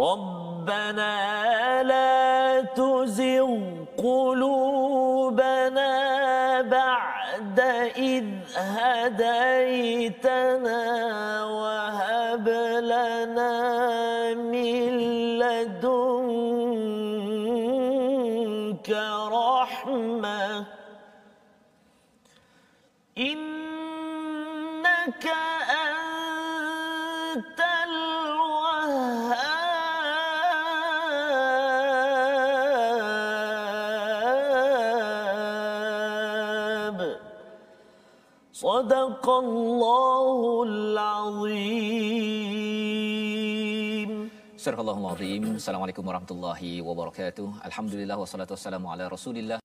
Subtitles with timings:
[0.00, 3.50] ربنا لا تزغ
[3.98, 5.90] قلوبنا
[6.62, 7.60] بعد
[7.96, 8.24] إذ
[8.56, 10.34] هديتنا
[11.44, 12.48] وهب
[12.80, 13.69] لنا
[44.60, 47.64] Assalamualaikum warahmatullahi wabarakatuh.
[47.64, 49.59] Alhamdulillah wassalatu wassalamu ala Rasulillah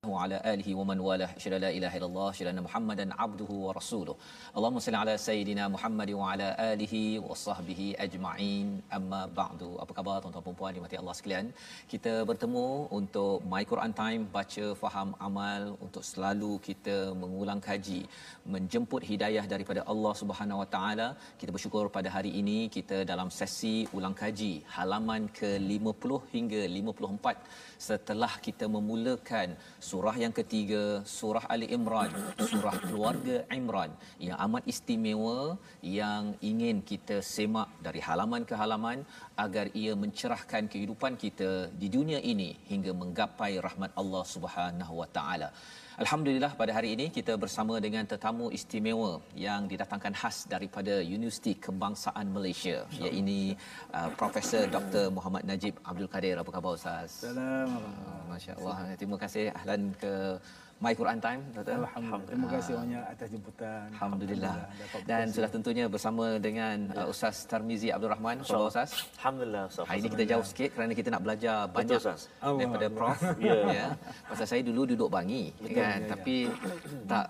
[0.50, 1.30] alihi wa man walah.
[1.42, 4.16] Syada la ilaha illallah, syada Muhammadan abduhu wa rasuluh.
[4.56, 8.68] Allahumma salli ala sayidina Muhammad wa ala alihi wa sahbihi ajma'in.
[8.98, 9.70] Amma ba'du.
[9.84, 11.48] Apa khabar tuan-tuan dan puan dimati Allah sekalian?
[11.92, 12.66] Kita bertemu
[12.98, 18.00] untuk My Quran Time baca faham amal untuk selalu kita mengulang kaji,
[18.54, 21.08] menjemput hidayah daripada Allah Subhanahu wa taala.
[21.42, 28.32] Kita bersyukur pada hari ini kita dalam sesi ulang kaji halaman ke-50 hingga 54 setelah
[28.46, 29.48] kita memulakan
[29.88, 33.90] surah yang ketiga surah Ali Imran surah keluarga Imran.
[34.22, 39.02] Yang amat istimewa yang ingin kita semak dari halaman ke halaman
[39.44, 41.50] agar ia mencerahkan kehidupan kita
[41.82, 45.50] di dunia ini hingga menggapai rahmat Allah Subhanahu wa taala
[45.96, 52.36] Alhamdulillah pada hari ini kita bersama dengan tetamu istimewa yang didatangkan khas daripada Universiti Kebangsaan
[52.36, 53.56] Malaysia iaitu
[53.96, 55.08] uh, Profesor Dr.
[55.08, 56.36] Muhammad Najib Abdul Kadir.
[56.36, 57.24] Apa khabar Ustaz?
[57.24, 57.80] Salam.
[57.80, 58.92] Uh, Masya-Allah.
[59.00, 60.36] Terima kasih ahlan ke
[60.76, 61.72] My Quran Time Dr.
[61.88, 62.28] Alhamdulillah.
[62.28, 63.86] Terima kasih banyak atas jemputan.
[63.96, 64.54] Alhamdulillah.
[64.68, 68.44] dapat Dan sudah tentunya bersama dengan uh, Ustaz Tarmizi Abdul Rahman.
[68.44, 68.90] Apa khabar Ustaz?
[69.16, 69.88] Alhamdulillah Ustaz.
[69.88, 72.28] Hari ini kita jauh sikit kerana kita nak belajar banyak Ustaz.
[72.44, 72.92] Daripada Allah.
[72.92, 73.18] Prof.
[73.40, 73.58] Ya.
[73.72, 73.86] ya.
[74.28, 76.08] Pasal saya dulu duduk bangi kan, ya, ya.
[76.12, 76.36] tapi
[77.10, 77.26] tak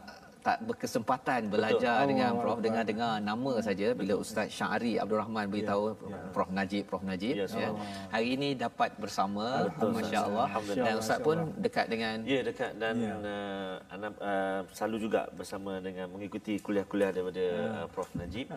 [0.46, 2.06] tak berkesempatan belajar Betul.
[2.06, 2.62] dengan Allah Prof Allah.
[2.62, 6.22] dengar-dengar nama saja bila Ustaz Syari Abdul Rahman beritahu ya.
[6.30, 7.70] Prof Najib Prof Najib Ya, ya.
[8.14, 13.14] Hari ini dapat bersama masya-Allah dan Ustaz pun dekat dengan Ya dekat dan Ya.
[13.18, 17.44] uh, anak uh, selalu juga bersama dengan mengikuti kuliah-kuliah daripada
[17.82, 18.46] uh, Prof Najib.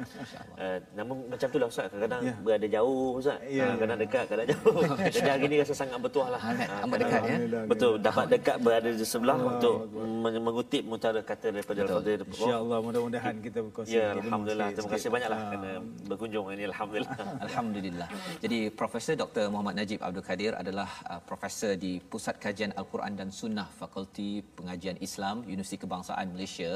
[0.60, 2.34] Uh, namun macam tu lah Ustaz kadang-kadang Ya.
[2.38, 3.40] berada jauh Ustaz.
[3.48, 4.76] Ya, Uh, kadang dekat, kadang jauh.
[5.16, 6.42] Jadi hari ini rasa sangat bertuah lah.
[6.44, 7.38] Amat, kadang- dekat, ya?
[7.66, 12.36] Betul, dapat dekat berada di sebelah untuk men- mengutip mutara kata daripada Al-Fadhil Prof.
[12.36, 13.96] InsyaAllah mudah-mudahan kita berkongsi.
[13.96, 14.68] Ya, Alhamdulillah.
[14.68, 15.16] sikit- Terima kasih sikit.
[15.16, 15.48] banyaklah Ah.
[15.52, 15.72] kerana
[16.10, 16.64] berkunjung ini.
[16.72, 17.18] Alhamdulillah.
[17.46, 18.08] Alhamdulillah.
[18.44, 19.46] Jadi Profesor Dr.
[19.54, 24.98] Muhammad Najib Abdul Kadir adalah uh, profesor di Pusat Kajian Al-Quran dan Sunnah Fakulti Pengajian
[25.00, 26.72] Islam Universiti Kebangsaan Malaysia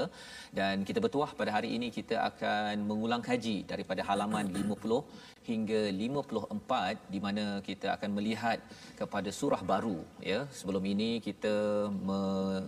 [0.52, 5.04] dan kita bertuah pada hari ini kita akan mengulang kaji daripada halaman 50
[5.44, 8.60] hingga 54 di mana kita akan melihat
[8.96, 10.40] kepada surah baru ya.
[10.52, 11.54] Sebelum ini kita
[12.08, 12.66] me-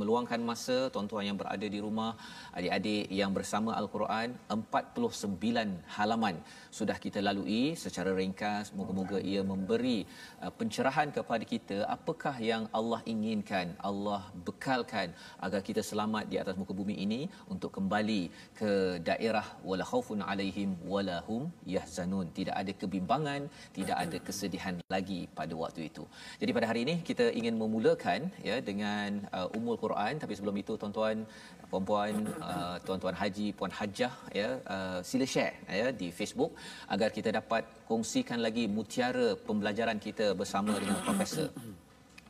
[0.00, 2.10] meluangkan masa tuan-tuan yang berada di rumah
[2.58, 6.36] adik-adik yang bersama al-Quran 49 halaman
[6.78, 7.62] sudah kita lalui.
[7.84, 9.98] Secara ringkas moga-moga ia memberi
[10.44, 15.08] uh, pencerahan kepada kita apakah yang Allah inginkan Allah bekalkan
[15.46, 17.20] agar kita selamat di atas muka bumi ini
[17.54, 18.22] untuk kembali
[18.60, 18.72] ke
[19.10, 22.26] daerah wala khaufun alaihim wala hum yahzanun.
[22.38, 23.42] Tidak ada kebimbangan
[23.78, 26.04] tidak ada kesedihan lagi pada waktu itu.
[26.40, 30.72] Jadi pada hari ini kita ingin memulakan ya dengan uh, Ummul Quran tapi sebelum itu
[30.80, 31.16] tuan-tuan
[31.70, 32.14] puan-puan
[32.48, 36.52] uh, tuan-tuan haji puan hajah ya uh, sila share ya di Facebook
[36.94, 41.48] agar kita dapat kongsikan lagi mutiara pembelajaran kita bersama dengan profesor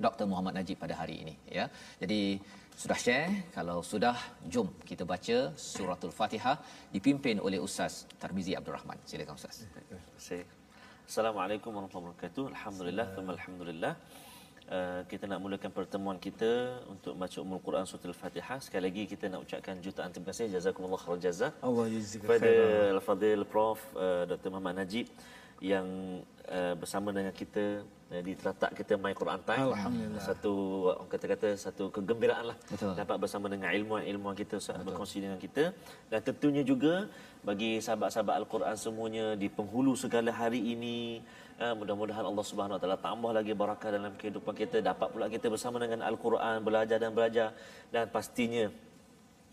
[0.05, 1.65] Dr Muhammad Najib pada hari ini ya.
[2.03, 2.21] Jadi
[2.83, 4.17] sudah share kalau sudah
[4.53, 5.37] jom kita baca
[5.73, 6.57] suratul Fatihah
[6.95, 8.99] dipimpin oleh Ustaz Tarmizi Abdul Rahman.
[9.11, 9.57] Silakan Ustaz.
[11.11, 12.45] Assalamualaikum warahmatullahi wabarakatuh.
[12.55, 13.93] Alhamdulillah, alhamdulillah.
[14.65, 18.59] Uh, kita nak mulakan pertemuan kita untuk baca Ummul Quran Surah Al-Fatihah.
[18.65, 22.51] Sekali lagi kita nak ucapkan jutaan terima kasih jazakumullah khairan jazak Allah kepada.
[22.97, 24.49] Al-Fadhil Prof uh, Dr.
[24.49, 25.13] Muhammad Najib
[25.61, 25.85] yang
[26.49, 29.69] uh, bersama dengan kita uh, di teratak kita My Quran Time.
[29.69, 30.23] Alhamdulillah.
[30.25, 30.53] Satu
[30.97, 32.97] orang kata-kata satu kegembiraan lah Betul.
[32.97, 35.77] dapat bersama dengan ilmuwan-ilmuwan kita Ustaz berkongsi dengan kita
[36.09, 37.05] dan tentunya juga
[37.45, 41.21] bagi sahabat-sahabat Al-Quran semuanya di penghulu segala hari ini
[41.61, 45.47] uh, mudah-mudahan Allah Subhanahu Wa Taala tambah lagi barakah dalam kehidupan kita dapat pula kita
[45.51, 47.49] bersama dengan Al-Quran belajar dan belajar.
[47.91, 48.71] Dan pastinya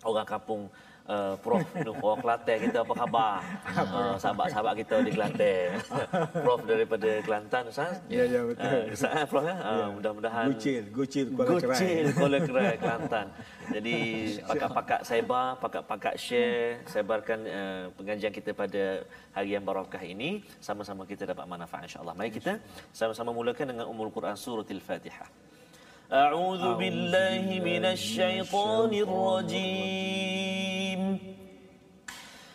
[0.06, 0.72] orang kampung
[1.09, 3.35] uh, Prof Nuh orang Kelantan kita apa khabar?
[3.77, 5.69] Uh, sahabat-sahabat kita di Kelantan.
[6.45, 8.03] Prof daripada Kelantan Ustaz.
[8.11, 8.67] Ya, ya, betul.
[8.67, 9.57] Uh, Ustaz eh, Prof ya.
[9.57, 11.79] Uh, mudah-mudahan Gucil, Gucil Kuala Kerai.
[11.79, 13.27] Gucil Kuala Kerai Kelantan.
[13.67, 13.97] Jadi
[14.47, 19.03] pakat-pakat sebar, pakat-pakat share, sebarkan uh, pengajian kita pada
[19.35, 22.15] hari yang barakah ini sama-sama kita dapat manfaat insya-Allah.
[22.15, 22.63] Mari kita
[22.95, 25.31] sama-sama mulakan dengan umul Quran suratul Fatihah.
[26.07, 30.50] أعوذ بالله من الشيطان الرجيم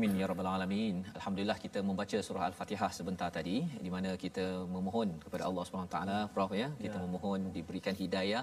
[0.00, 0.96] Amin ya rabbal alamin.
[1.18, 4.44] Alhamdulillah kita membaca surah Al-Fatihah sebentar tadi di mana kita
[4.74, 7.02] memohon kepada Allah Subhanahu taala Prof ya, kita ya.
[7.04, 8.40] memohon diberikan hidayah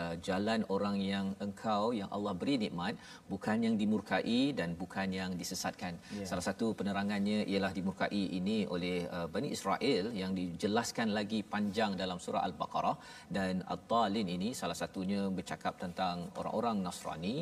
[0.00, 2.94] uh, jalan orang yang engkau yang Allah beri nikmat
[3.32, 5.98] bukan yang dimurkai dan bukan yang disesatkan.
[6.18, 6.28] Ya.
[6.30, 12.22] Salah satu penerangannya ialah dimurkai ini oleh uh, Bani Israel yang dijelaskan lagi panjang dalam
[12.26, 12.96] surah Al-Baqarah
[13.38, 17.36] dan At-Talin ini salah satunya bercakap tentang orang-orang Nasrani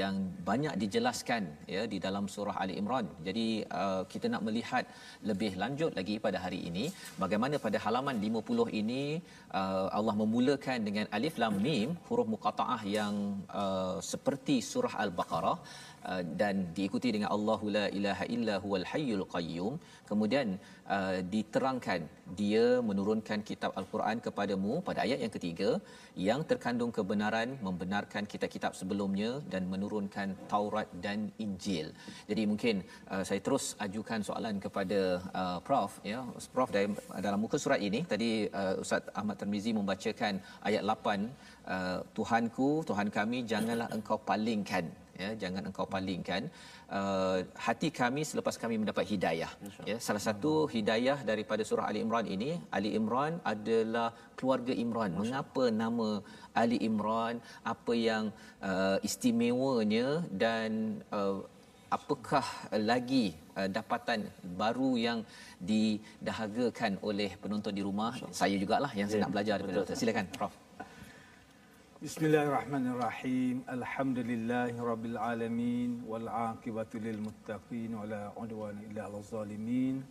[0.00, 3.11] yang banyak dijelaskan ya di dalam surah Ali Imran.
[3.26, 3.46] Jadi
[3.80, 4.84] uh, kita nak melihat
[5.30, 6.84] lebih lanjut lagi pada hari ini
[7.22, 9.04] bagaimana pada halaman 50 ini
[9.60, 13.14] uh, Allah memulakan dengan alif lam mim huruf muqataah yang
[13.62, 15.58] uh, seperti surah al-Baqarah
[16.10, 19.74] uh, dan diikuti dengan Allahu la ilaha illa huwal hayyul qayyum
[20.10, 20.48] kemudian
[20.96, 22.00] uh, diterangkan
[22.40, 25.70] dia menurunkan kitab al-Quran kepadamu pada ayat yang ketiga
[26.28, 31.86] yang terkandung kebenaran membenarkan kitab-kitab sebelumnya dan menurunkan Taurat dan Injil.
[32.30, 32.76] Jadi mungkin
[33.12, 35.00] uh, saya terus ajukan soalan kepada
[35.40, 36.20] uh, prof ya
[36.56, 36.70] prof
[37.26, 40.34] dalam muka surat ini tadi uh, Ustaz Ahmad Termizi membacakan
[40.68, 40.92] ayat 8
[41.74, 44.86] uh, Tuhanku Tuhan kami janganlah engkau palingkan
[45.22, 46.42] ya jangan engkau palingkan.
[46.98, 49.50] Uh, hati kami selepas kami mendapat hidayah.
[49.90, 55.12] Ya salah satu hidayah daripada surah Ali Imran ini Ali Imran adalah keluarga Imran.
[55.22, 56.08] Mengapa nama
[56.62, 57.40] Ali Imran?
[57.74, 58.24] Apa yang
[58.70, 60.06] uh, istimewanya
[60.44, 61.38] dan uh,
[61.98, 62.46] apakah
[62.90, 63.24] lagi
[63.58, 64.20] uh, dapatan
[64.60, 65.18] baru yang
[65.72, 68.12] didahagakan oleh penonton di rumah?
[68.42, 69.98] Saya jugalah yang saya nak belajar daripada doktor.
[70.02, 70.61] silakan prof
[72.02, 73.62] Bismillahirrahmanirrahim.
[73.70, 80.02] Alhamdulillahirabbil alamin wal aqibatu lil muttaqin wala udwana illa 'alal zalimin.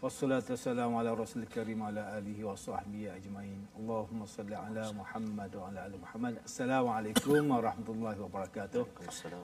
[0.00, 3.68] Wassalatu wassalamu ala rasul karim ala alihi wa sahbihi ajmain.
[3.76, 6.40] Allahumma salli ala Muhammad wa ala ali Muhammad.
[6.40, 8.84] Assalamualaikum warahmatullahi wabarakatuh.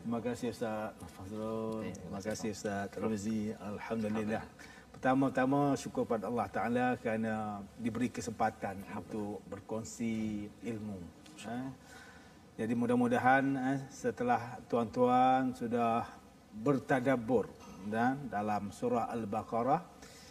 [0.00, 1.92] Terima kasih Ustaz Fazrul.
[1.92, 3.52] Terima kasih Ustaz Rozi.
[3.52, 4.40] Alhamdulillah.
[4.96, 11.68] Pertama-tama syukur pada Allah Taala kerana diberi kesempatan untuk berkongsi ilmu Eh.
[12.56, 13.44] Jadi mudah-mudahan
[13.76, 16.08] eh, setelah tuan-tuan sudah
[16.56, 17.52] bertadabur
[17.84, 19.84] dan dalam surah Al-Baqarah.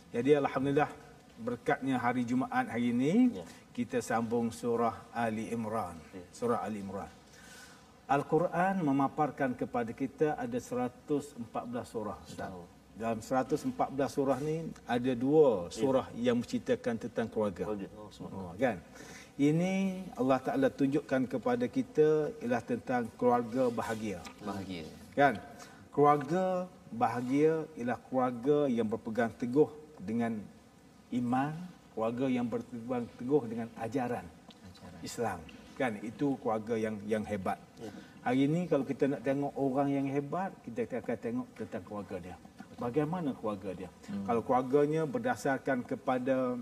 [0.10, 0.90] Jadi alhamdulillah
[1.38, 3.46] berkatnya hari Jumaat hari ini ya.
[3.76, 6.02] kita sambung surah Ali Imran.
[6.16, 6.26] Ya.
[6.34, 7.12] Surah Ali Imran.
[8.06, 11.42] Al-Quran memaparkan kepada kita ada 114
[11.86, 12.18] surah.
[12.22, 12.54] Ustaz.
[12.96, 13.76] Dalam 114
[14.08, 16.32] surah ni ada dua surah ya.
[16.32, 17.68] yang menceritakan tentang keluarga.
[17.68, 18.80] Oh, kan?
[19.36, 24.24] Ini Allah Taala tunjukkan kepada kita ialah tentang keluarga bahagia.
[24.40, 24.88] Bahagia.
[25.12, 25.40] Kan?
[25.92, 29.68] Keluarga bahagia ialah keluarga yang berpegang teguh
[30.00, 30.40] dengan
[31.12, 31.52] iman,
[31.92, 35.02] keluarga yang berpegang teguh dengan ajaran, ajaran.
[35.04, 35.40] Islam.
[35.76, 36.00] Kan?
[36.00, 37.60] Itu keluarga yang yang hebat.
[37.84, 37.92] Ya.
[38.24, 42.36] Hari ini kalau kita nak tengok orang yang hebat, kita akan tengok tentang keluarga dia.
[42.76, 43.90] Bagaimana keluarga dia?
[44.12, 44.26] Hmm.
[44.28, 46.60] Kalau keluarganya berdasarkan kepada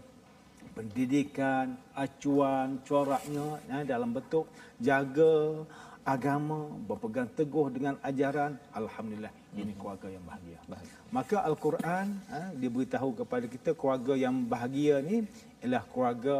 [0.73, 4.49] pendidikan, acuan, coraknya ya, dalam bentuk
[4.81, 5.63] jaga
[6.03, 9.79] agama, berpegang teguh dengan ajaran, alhamdulillah ini hmm.
[9.79, 10.59] keluarga yang bahagia.
[10.67, 10.97] bahagia.
[11.13, 15.23] Maka al-Quran ha, diberitahu kepada kita keluarga yang bahagia ni
[15.63, 16.37] ialah keluarga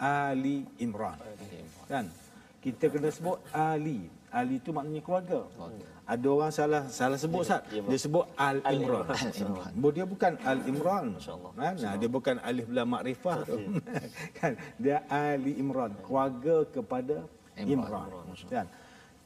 [0.00, 1.18] Ali Imran.
[1.86, 2.08] Kan?
[2.64, 4.08] Kita kena sebut Ali.
[4.32, 5.40] Ali itu maknanya keluarga.
[6.12, 7.64] Ada orang salah salah sebut Ustaz.
[7.72, 9.08] Ya, Dia sebut Al Imran.
[9.08, 9.70] Al-Imran.
[9.72, 11.04] Al dia bukan Al Imran.
[11.16, 11.52] Masya-Allah.
[11.56, 11.74] Kan?
[11.80, 13.56] Nah, dia bukan alif lam makrifah tu.
[14.38, 14.52] kan?
[14.76, 17.16] Dia Ali Imran, keluarga kepada
[17.56, 17.80] Imran.
[17.88, 18.08] Imran.
[18.52, 18.66] Kan?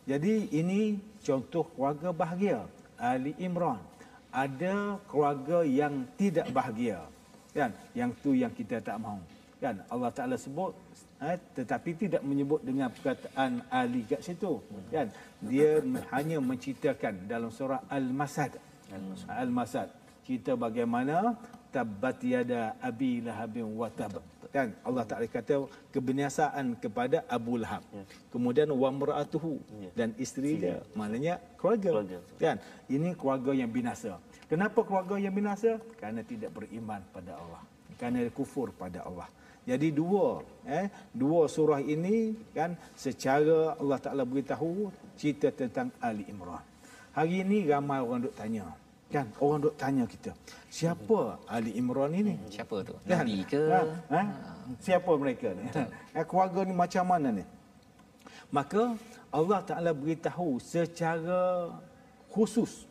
[0.07, 2.63] Jadi ini contoh keluarga bahagia.
[2.95, 3.83] Ali Imran.
[4.31, 7.03] Ada keluarga yang tidak bahagia.
[7.51, 7.75] Kan?
[7.99, 9.19] Yang tu yang kita tak mahu.
[9.59, 9.83] Kan?
[9.91, 10.86] Allah Taala sebut
[11.23, 14.61] eh, tetapi tidak menyebut dengan perkataan Ali kat situ.
[14.93, 15.09] Kan?
[15.41, 15.81] Dia
[16.13, 18.57] hanya menceritakan dalam surah Al-Masad.
[19.29, 19.89] Al-Masad.
[20.27, 21.39] Cerita bagaimana
[21.71, 24.19] tabbat yada abi lahabin wa tab.
[24.51, 27.85] Kan Allah Taala kata kebinasaan kepada Abu Lahab.
[28.33, 29.61] Kemudian wa mar'atuhu
[29.93, 30.81] dan isteri dia.
[30.97, 31.91] Maknanya keluarga.
[32.01, 32.19] Keluarga.
[32.41, 32.57] Kan?
[32.89, 34.17] Ini keluarga yang binasa.
[34.49, 35.77] Kenapa keluarga yang binasa?
[35.99, 37.63] Kerana tidak beriman pada Allah.
[38.01, 39.29] Kerana kufur pada Allah.
[39.67, 46.63] Jadi dua eh dua surah ini kan secara Allah Taala beritahu cerita tentang Ali Imran.
[47.19, 48.71] Hari ini ramai orang duk tanya.
[49.11, 50.31] Kan orang duk tanya kita.
[50.71, 52.39] Siapa Ali Imran ini?
[52.47, 52.95] Siapa tu?
[53.03, 53.27] Kan?
[53.27, 53.63] Nabi ke?
[53.67, 53.81] Ha?
[54.15, 54.23] Ha?
[54.79, 55.67] Siapa mereka ni?
[56.15, 57.45] Eh, keluarga ni macam mana ni?
[58.55, 58.95] Maka
[59.35, 61.75] Allah Taala beritahu secara
[62.31, 62.87] khusus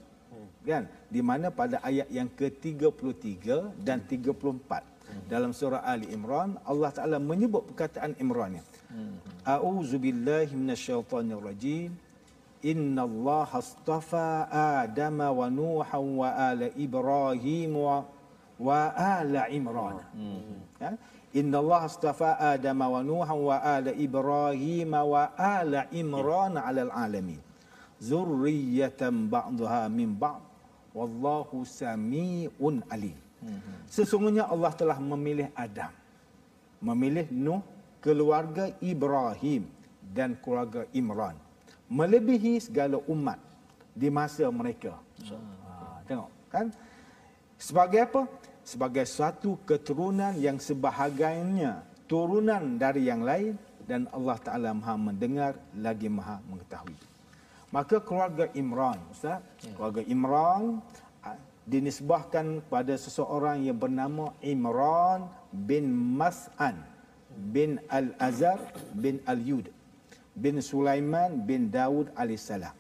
[0.65, 3.46] kan di mana pada ayat yang ke-33
[3.86, 4.94] dan 34
[5.25, 8.62] dalam surah Ali Imran Allah Taala menyebut perkataan Imran ni.
[9.45, 11.91] A'udzu billahi minasyaitonir rajim.
[12.65, 18.01] Inna Allah astafa Adam wa Nuh wa ala Ibrahim wa,
[18.57, 20.01] wa ala Imran.
[20.81, 20.97] Ya?
[21.35, 27.38] Inna Allah astafa Adam wa Nuh wa ala Ibrahim wa ala Imran ala alamin.
[28.01, 30.41] Zurriyatan ba'daha min ba'd.
[30.95, 33.19] Wallahu sami'un alim.
[33.89, 35.91] Sesungguhnya Allah telah memilih Adam.
[36.81, 37.61] Memilih Nuh,
[38.03, 39.65] keluarga Ibrahim
[40.13, 41.37] dan keluarga Imran.
[41.89, 43.37] Melebihi segala umat
[43.93, 44.97] di masa mereka.
[45.29, 46.67] Ha, tengok kan?
[47.55, 48.21] Sebagai apa?
[48.65, 56.09] Sebagai suatu keturunan yang sebahagiannya turunan dari yang lain dan Allah Taala Maha mendengar lagi
[56.09, 56.97] Maha mengetahui.
[57.69, 59.41] Maka keluarga Imran, Ustaz,
[59.77, 60.81] keluarga Imran
[61.65, 66.77] dinisbahkan pada seseorang yang bernama Imran bin Mas'an
[67.34, 68.62] bin Al-Azhar
[68.93, 69.74] bin Al-Yud
[70.36, 72.75] bin Sulaiman bin Daud alaihissalam.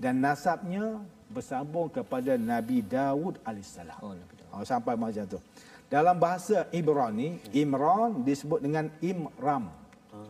[0.00, 1.00] Dan nasabnya
[1.30, 4.00] bersambung kepada Nabi Daud alaihissalam.
[4.02, 4.14] Oh.
[4.50, 5.38] Oh, sampai macam tu.
[5.86, 9.70] Dalam bahasa Ibrani, Imran disebut dengan Imram.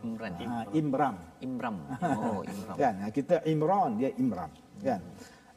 [0.05, 0.33] Imran.
[0.37, 1.17] Ha, Imram.
[1.41, 1.77] Imram.
[2.21, 2.77] Oh, Imram.
[2.77, 2.95] Kan?
[3.13, 4.53] Kita Imran, dia Imram.
[4.81, 5.01] Kan?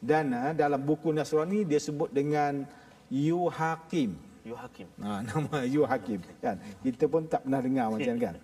[0.04, 2.68] Dan ha, dalam buku Nasrani dia sebut dengan
[3.08, 4.20] Yuhakim.
[4.44, 4.92] You hakim.
[5.00, 6.20] Ha, nama Yuhakim.
[6.44, 6.60] Kan?
[6.84, 8.36] Kita pun tak pernah dengar macam kan.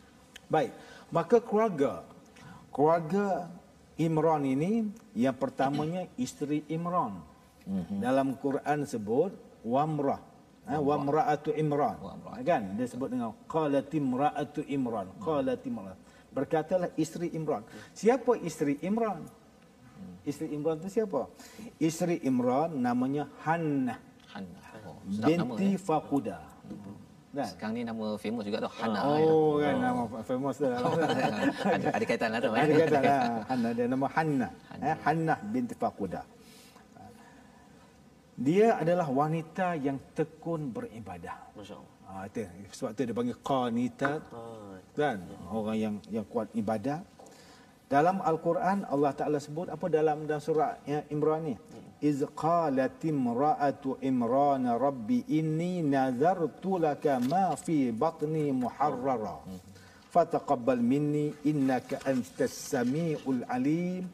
[0.52, 0.72] Baik.
[1.12, 2.00] Maka keluarga
[2.72, 3.52] keluarga
[4.00, 7.20] Imran ini yang pertamanya isteri Imran.
[8.02, 10.18] Dalam Quran sebut wamrah.
[10.66, 12.00] Ha, wamraatu Imran.
[12.00, 12.40] Wamrah.
[12.40, 12.74] Kan?
[12.74, 15.12] Dia sebut dengan qalat imraatu Imran.
[15.20, 15.94] Qalat imran.
[16.32, 17.60] Berkatalah isteri Imran.
[17.92, 19.28] Siapa isteri Imran?
[20.22, 21.26] Isteri Imran itu siapa?
[21.78, 23.98] Isteri Imran namanya Hannah
[24.30, 24.62] Hannah.
[24.86, 25.80] Oh, sedap nama binti ya.
[25.82, 26.38] Faquda.
[27.32, 27.48] Kan?
[27.48, 29.02] Sekarang ni nama famous juga tu Hannah.
[29.08, 30.68] Oh kan nama famous tu.
[31.76, 32.50] ada, ada kaitan lah tu.
[32.52, 32.60] eh?
[32.60, 34.50] Ada kata lah Hannah dia nama Hannah.
[34.78, 36.22] Eh, Hannah binti Faquda.
[38.32, 41.52] Dia adalah wanita yang tekun beribadah.
[41.52, 41.90] Masya Allah.
[42.12, 42.44] Ha, itu.
[42.72, 45.16] Sebab tu dia panggil qanitat Ah, kan
[45.48, 47.00] orang yang yang kuat ibadah
[47.92, 51.54] dalam al-Quran Allah Taala sebut apa dalam dalam surah ya, Imran ni?
[52.00, 59.44] Iz qalat imra'atu imran rabbi inni nazartu laka ma fi batni muharrara.
[60.08, 64.08] Fataqabbal minni innaka antas samiul alim.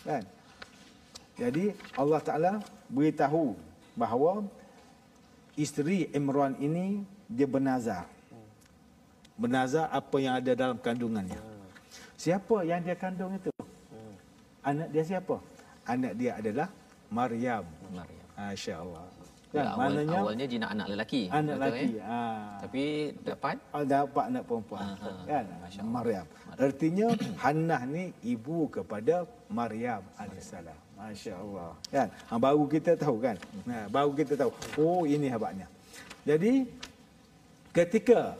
[0.00, 0.24] Kan?
[1.36, 2.52] Jadi Allah Taala
[2.88, 3.52] beritahu
[4.00, 4.48] bahawa
[5.60, 8.08] isteri Imran ini dia bernazar.
[9.36, 11.49] Bernazar apa yang ada dalam kandungannya.
[12.20, 13.48] Siapa yang dia kandung itu?
[14.60, 15.40] Anak dia siapa?
[15.88, 16.68] Anak dia adalah
[17.08, 17.64] Maryam.
[17.88, 18.26] Maryam.
[18.36, 19.04] Masya Allah.
[19.50, 21.22] Ya, Kan, awal, maknanya awalnya jinak anak lelaki.
[21.32, 21.88] anak lelaki.
[21.96, 22.04] Eh?
[22.06, 22.20] Ha.
[22.62, 22.84] Tapi
[23.24, 24.86] dapat Oh, dapat anak perempuan.
[25.26, 25.44] kan?
[25.82, 26.26] Maryam.
[26.60, 27.08] Artinya
[27.42, 30.76] Hannah ni ibu kepada Maryam alaihissalam.
[31.00, 31.72] Masya Allah.
[31.88, 32.08] Kan?
[32.28, 33.36] Ha, baru kita tahu kan?
[33.64, 34.52] Ha, baru kita tahu.
[34.76, 35.66] Oh ini hebatnya.
[36.28, 36.68] Jadi
[37.72, 38.36] ketika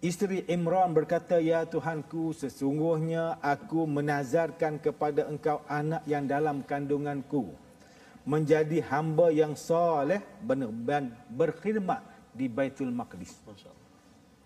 [0.00, 7.52] isteri Imran berkata, Ya Tuhanku, sesungguhnya aku menazarkan kepada engkau anak yang dalam kandunganku.
[8.20, 12.04] Menjadi hamba yang soleh dan berkhidmat
[12.36, 13.40] di Baitul Maqdis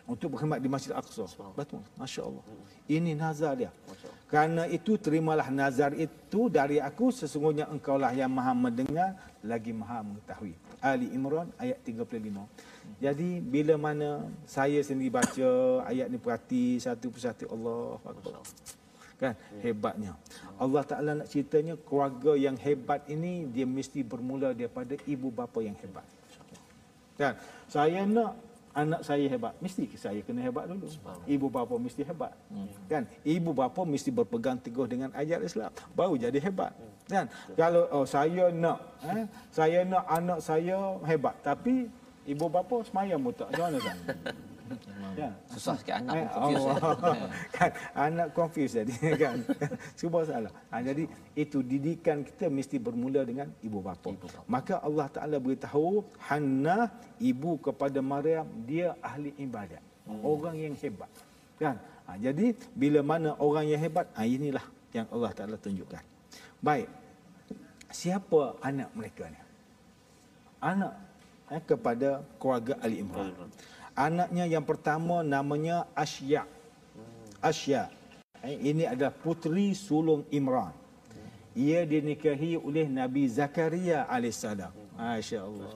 [0.04, 1.24] untuk berkhidmat di Masjid Al-Aqsa.
[1.56, 1.80] Betul.
[1.96, 2.44] Masya Allah.
[2.84, 3.72] Ini nazar dia.
[4.28, 10.52] Kerana itu terimalah nazar itu dari aku sesungguhnya engkaulah yang maha mendengar lagi maha mengetahui.
[10.84, 12.20] Ali Imran ayat 35.
[13.02, 15.48] Jadi bila mana saya sendiri baca
[15.88, 18.40] ayat ni perhati satu persatu Allah Akbar.
[19.14, 20.12] Kan hebatnya.
[20.58, 25.78] Allah Taala nak ceritanya keluarga yang hebat ini dia mesti bermula daripada ibu bapa yang
[25.78, 26.06] hebat.
[27.14, 27.38] Kan?
[27.70, 28.34] Saya nak
[28.74, 30.90] anak saya hebat, mesti saya kena hebat dulu.
[31.30, 32.34] Ibu bapa mesti hebat.
[32.90, 33.06] Kan?
[33.22, 36.74] Ibu bapa mesti berpegang teguh dengan ajaran Islam, baru jadi hebat.
[37.06, 37.30] Kan?
[37.54, 41.86] Kalau oh, saya nak eh, saya nak anak saya hebat, tapi
[42.24, 43.48] ibu bapa semayang pun tak.
[43.50, 43.96] Macam mana kan?
[45.14, 45.30] Ya.
[45.46, 46.66] Susah sikit anak Eh, pun confused.
[46.66, 47.30] oh, eh.
[47.54, 49.36] kan anak confused jadi kan
[49.94, 51.04] semua salah ha, jadi
[51.36, 54.08] itu didikan kita mesti bermula dengan ibu bapa.
[54.10, 54.42] Ibu bapa.
[54.48, 56.90] maka Allah Taala beritahu Hannah
[57.22, 60.20] ibu kepada Maryam dia ahli ibadat Hmm.
[60.20, 61.08] orang yang hebat
[61.56, 64.60] kan ha, jadi bila mana orang yang hebat ha, inilah
[64.92, 66.02] yang Allah Taala tunjukkan
[66.60, 66.88] baik
[67.88, 69.40] siapa anak mereka ni
[70.60, 70.92] anak
[71.54, 73.30] eh, kepada keluarga Ali Imran.
[73.94, 76.42] Anaknya yang pertama namanya Asya.
[77.38, 77.86] Asya.
[78.42, 80.74] Eh, ini adalah puteri sulung Imran.
[81.54, 84.74] Ia dinikahi oleh Nabi Zakaria alaihissalam.
[84.98, 85.70] Masya-Allah.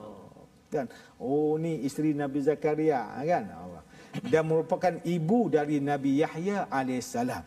[0.69, 0.85] Kan?
[1.17, 3.47] Oh ni isteri Nabi Zakaria kan?
[3.47, 3.83] Allah.
[4.21, 7.41] Dan merupakan ibu dari Nabi Yahya alaihissalam.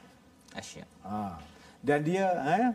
[0.57, 0.89] Asyik.
[1.05, 1.37] Ha.
[1.85, 2.69] Dan dia eh,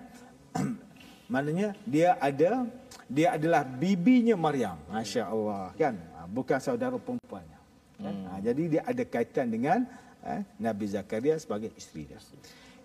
[1.33, 2.69] maknanya dia ada
[3.07, 4.77] dia adalah bibinya Maryam.
[4.91, 5.95] Masya-Allah kan.
[5.95, 7.59] Ha, bukan saudara perempuannya.
[7.97, 8.15] Kan?
[8.27, 9.87] Ha, jadi dia ada kaitan dengan
[10.21, 12.19] eh, Nabi Zakaria sebagai isteri dia.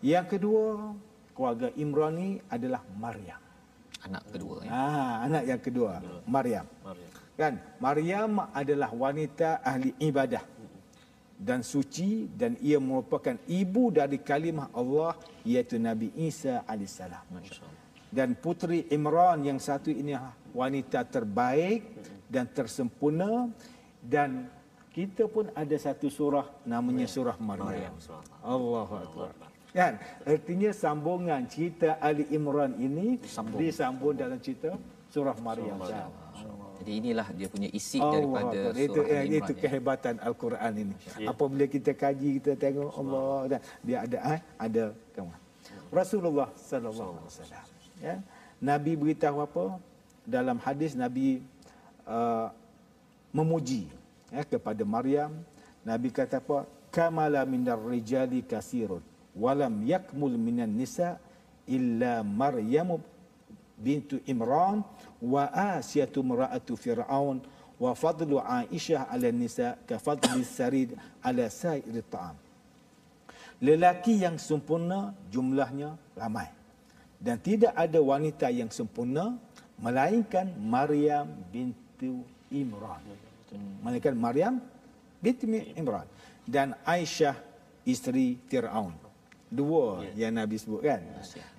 [0.03, 0.95] Yang kedua,
[1.35, 3.43] keluarga Imran ni adalah Maryam.
[4.03, 4.57] Anak kedua.
[4.67, 4.71] Ya.
[4.71, 5.93] Ah, anak yang kedua,
[6.27, 6.67] Maryam.
[6.83, 7.11] Maryam.
[7.39, 7.55] Kan?
[7.79, 10.43] Maryam adalah wanita ahli ibadah
[11.43, 17.27] dan suci dan ia merupakan ibu dari kalimah Allah iaitu Nabi Isa alaihissalam.
[18.13, 20.13] Dan puteri Imran yang satu ini
[20.53, 21.81] wanita terbaik
[22.29, 23.49] dan tersempurna
[24.05, 24.53] dan
[24.93, 27.97] kita pun ada satu surah namanya surah Maryam.
[28.45, 29.33] Allahu akbar.
[29.73, 29.97] Kan?
[30.29, 33.57] Artinya sambungan cerita Ali Imran ini Sambung.
[33.57, 34.77] disambung dalam cerita
[35.09, 35.81] surah Maryam.
[35.81, 36.13] Kan?
[36.85, 38.21] Jadi inilah dia punya isi Allah
[38.53, 39.41] daripada itu surah eh, Al-Imran.
[39.41, 39.61] itu ya.
[39.65, 40.95] kehebatan al-Quran ini.
[41.25, 44.85] Apabila kita kaji kita tengok Allah dia ada eh, ada
[45.17, 45.41] kawan.
[45.89, 47.62] Rasulullah sallallahu alaihi wasallam
[48.03, 48.19] ya.
[48.59, 49.79] Nabi beritahu apa?
[50.27, 51.43] Dalam hadis Nabi
[52.07, 52.51] uh,
[53.31, 53.87] memuji
[54.35, 55.31] ya, kepada Maryam.
[55.87, 56.67] Nabi kata apa?
[56.93, 59.01] Kamala minar rijali kasirun
[59.33, 61.17] walam yakmul minan nisa
[61.65, 63.01] illa Maryam
[63.81, 64.85] bintu Imran
[65.19, 67.41] wa Asiyatu mra'atu Fir'aun
[67.81, 72.37] wa fadlu Aisyah 'ala nisa ka fadli sarid 'ala sa'ir ta'am.
[73.63, 76.51] Lelaki yang sempurna jumlahnya ramai.
[77.23, 79.39] Dan tidak ada wanita yang sempurna
[79.79, 82.99] melainkan Maryam bintu Imran.
[83.79, 84.59] Melainkan Maryam
[85.23, 85.47] binti
[85.79, 86.05] Imran
[86.43, 87.39] dan Aisyah
[87.87, 88.91] isteri Firaun.
[89.53, 91.05] Dua yang Nabi sebut kan.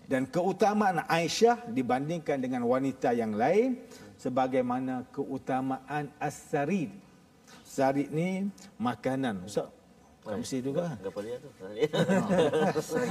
[0.04, 3.80] Dan keutamaan Aisyah dibandingkan dengan wanita yang lain
[4.20, 6.92] sebagaimana keutamaan as-sarid.
[7.64, 8.50] Sarid ni
[8.82, 9.46] makanan.
[9.46, 9.70] Ustaz,
[10.24, 10.96] kat Mesir juga.
[10.96, 11.50] Apa dia tu?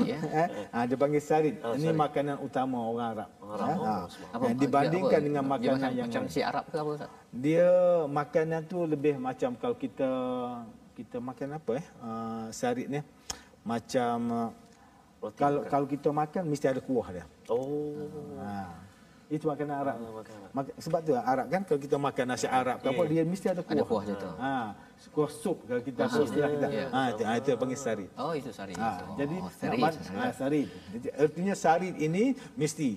[0.02, 0.18] Ya.
[0.18, 1.56] Eh, ha, dia panggil sarid.
[1.60, 3.30] Oh, Ini makanan utama orang Arab.
[3.38, 3.76] Orang Arab.
[3.76, 4.28] Ha, Oh, ha.
[4.32, 5.54] Apa, Dan dibandingkan dengan apa?
[5.60, 7.10] Dia makanan macam, yang macam si Arab ke apa Ustaz?
[7.32, 7.68] Dia
[8.08, 10.10] makanan tu lebih macam kalau kita
[10.92, 11.86] kita makan apa eh?
[12.00, 13.00] Uh, sarid ni
[13.62, 14.16] macam
[15.22, 15.70] Roti kalau bukan?
[15.70, 17.24] kalau kita makan mesti ada kuah dia.
[17.46, 17.94] Oh.
[18.42, 18.66] Ha.
[19.32, 19.96] Itu makanan Arab.
[19.96, 20.64] Ah, makanan Arab.
[20.76, 23.72] Sebab tu Arab kan kalau kita makan nasi Arab ke apa dia mesti ada kuah.
[23.72, 24.28] Ada kuah dia tu.
[24.36, 24.52] Ha,
[25.08, 26.66] kuah sup kalau kita Ah, apa istilah kita.
[26.68, 26.86] ya.
[26.86, 28.10] Ha, itu, ha, itu panggil sarid.
[28.14, 28.74] Oh itu sorry.
[28.76, 30.68] Ha, oh, jadi nak man- ha, sarid.
[30.92, 32.90] Jadi, artinya sarid ini mesti.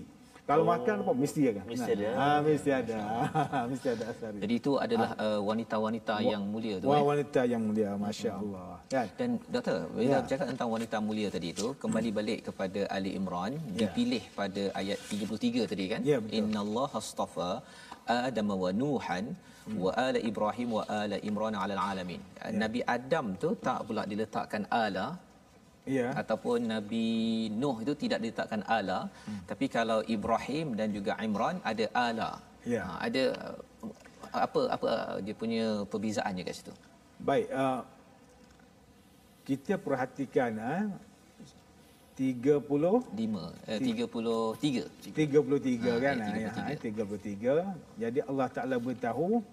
[0.46, 1.62] Kalau makan apa mesti ada.
[1.66, 2.08] Mesti ada.
[2.22, 2.98] Ha, mesti ada.
[3.72, 4.40] mesti ada sarid.
[4.46, 6.88] Jadi itu adalah uh, wanita-wanita yang mulia tu.
[6.92, 7.06] Wah, eh.
[7.12, 8.70] wanita yang mulia, masya-Allah.
[8.94, 9.08] Kan?
[9.18, 10.20] Dan doktor, bila Ya.
[10.22, 13.90] bercakap tentang wanita mulia tadi itu, kembali balik kepada Ali Imran, Ya.
[13.90, 16.02] dipilih pada ayat 33 tadi kan?
[16.12, 16.38] Ya, betul.
[16.38, 17.50] Innallaha astafa
[18.06, 19.26] Adam wa Nuhan
[19.66, 19.78] Hmm.
[19.82, 22.22] wa ala Ibrahim wa ala Imran ala alamin.
[22.38, 22.54] Ya.
[22.64, 25.06] Nabi Adam tu tak pula diletakkan ala
[25.86, 26.10] Ya.
[26.18, 27.06] ataupun Nabi
[27.54, 29.42] Nuh itu tidak diletakkan ala, Hmm.
[29.46, 32.32] tapi kalau Ibrahim dan juga Imran ada ala.
[32.66, 32.82] Ya.
[32.90, 33.24] Ha, ada
[33.86, 33.94] uh,
[34.34, 36.74] apa apa uh, dia punya perbezaannya kat situ.
[37.22, 37.86] Baik, uh,
[39.46, 40.84] kita perhatikan ah
[42.18, 42.64] 30
[43.14, 48.02] lima eh, tiga puluh tiga 33 kan Ha, ayat ayat 33.
[48.02, 49.44] Jadi Allah Taala beritahu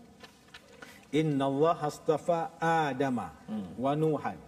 [1.12, 3.28] Innallaha astafa Adama
[3.76, 4.38] wa Nuhan.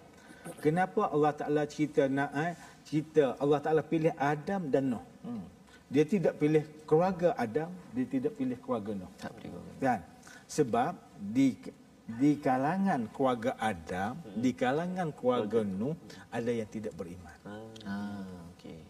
[0.61, 2.53] Kenapa Allah Taala cerita nak eh,
[2.85, 5.05] kita Allah Taala pilih Adam dan Nuh.
[5.25, 5.45] Hmm.
[5.89, 9.11] Dia tidak pilih keluarga Adam, dia tidak pilih keluarga Nuh.
[9.21, 9.61] Tak pilih.
[9.81, 10.01] Kan?
[10.49, 11.57] Sebab di
[12.05, 14.41] di kalangan keluarga Adam, hmm.
[14.41, 15.97] di kalangan keluarga Nuh
[16.29, 17.37] ada yang tidak beriman.
[17.85, 18.25] Ah,
[18.57, 18.81] okey.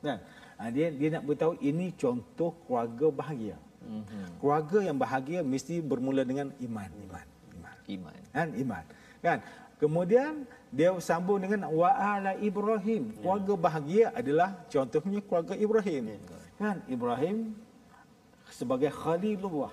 [0.00, 0.18] Kan?
[0.54, 3.56] Ha, dia dia nak beritahu ini contoh keluarga bahagia.
[3.84, 4.24] Mm-hmm.
[4.40, 7.26] Keluarga yang bahagia mesti bermula dengan iman, iman,
[7.58, 7.76] iman.
[7.84, 8.20] Iman.
[8.32, 8.48] Kan?
[8.56, 8.84] Iman.
[9.24, 9.40] Kan?
[9.80, 13.16] Kemudian dia sambung dengan wa ala Ibrahim.
[13.16, 16.20] Keluarga bahagia adalah contohnya keluarga Ibrahim.
[16.60, 16.84] Kan?
[16.84, 17.56] Ibrahim
[18.52, 19.72] sebagai khalilullah.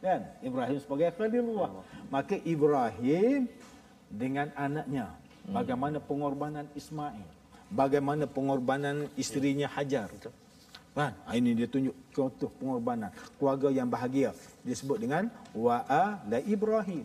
[0.00, 0.20] Kan?
[0.40, 1.70] Ibrahim sebagai khalilullah.
[2.08, 3.52] Maka Ibrahim
[4.08, 5.12] dengan anaknya
[5.44, 10.10] bagaimana pengorbanan Ismail bagaimana pengorbanan isterinya Hajar.
[10.94, 11.10] Kan?
[11.26, 14.30] Ini dia tunjuk contoh pengorbanan keluarga yang bahagia.
[14.62, 17.02] Disebut dengan wa'a la Ibrahim.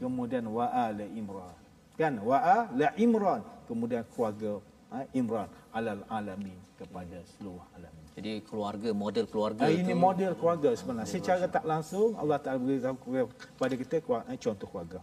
[0.00, 1.54] Kemudian wa'a la Imran.
[1.96, 2.14] Kan?
[2.24, 3.40] Wa'a la Imran.
[3.68, 4.58] Kemudian keluarga
[4.90, 8.04] ha, Imran alal alamin kepada seluruh alamin.
[8.18, 11.08] Jadi keluarga model keluarga Ha, ini model keluarga sebenarnya.
[11.08, 12.96] Secara tak langsung Allah Taala beritahu
[13.38, 14.98] kepada kita keluarga, contoh keluarga.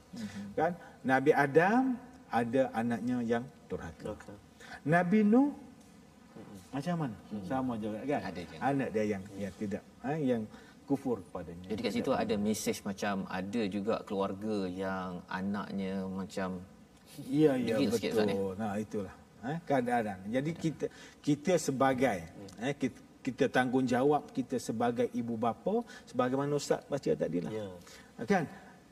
[0.53, 0.71] Kan?
[1.07, 1.95] Nabi Adam
[2.27, 4.13] ada anaknya yang durhaka.
[4.13, 4.35] Okey.
[4.83, 5.55] Nabi Nuh
[6.67, 7.15] macam mana?
[7.47, 8.19] Sama juga kan?
[8.27, 8.41] Ada.
[8.59, 10.43] Anak dia yang yang tidak ha, yang
[10.88, 11.67] kufur kepadanya.
[11.67, 16.63] Jadi kat situ ada mesej macam ada juga keluarga yang anaknya macam
[17.26, 18.54] Ya ya Degil sikit, betul.
[18.62, 19.15] Nah itulah.
[19.41, 20.17] Ha, keadaan.
[20.30, 20.86] Jadi kita
[21.17, 22.30] kita sebagai
[22.62, 27.52] eh, kita, kita tanggungjawab kita sebagai ibu bapa sebagaimana ustaz baca tadi lah.
[27.54, 27.67] Ya.
[28.26, 28.45] Kan?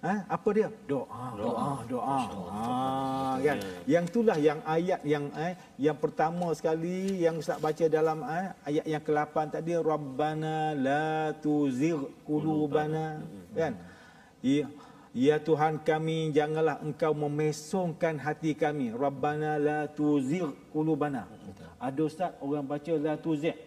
[0.03, 0.69] Ha, apa dia?
[0.85, 2.19] Doa, doa, doa.
[2.51, 3.57] Ha, kan?
[3.89, 8.85] Yang itulah yang ayat yang eh, yang pertama sekali yang Ustaz baca dalam eh, ayat
[8.85, 13.23] yang ke-8 tadi Rabbana la tuzigh qulubana
[13.57, 13.73] kan?
[14.45, 14.69] Ya,
[15.15, 18.93] ya Tuhan kami janganlah engkau memesongkan hati kami.
[18.93, 21.25] Rabbana la tuzigh qulubana.
[21.81, 23.57] Ada Ustaz orang baca la tuzigh.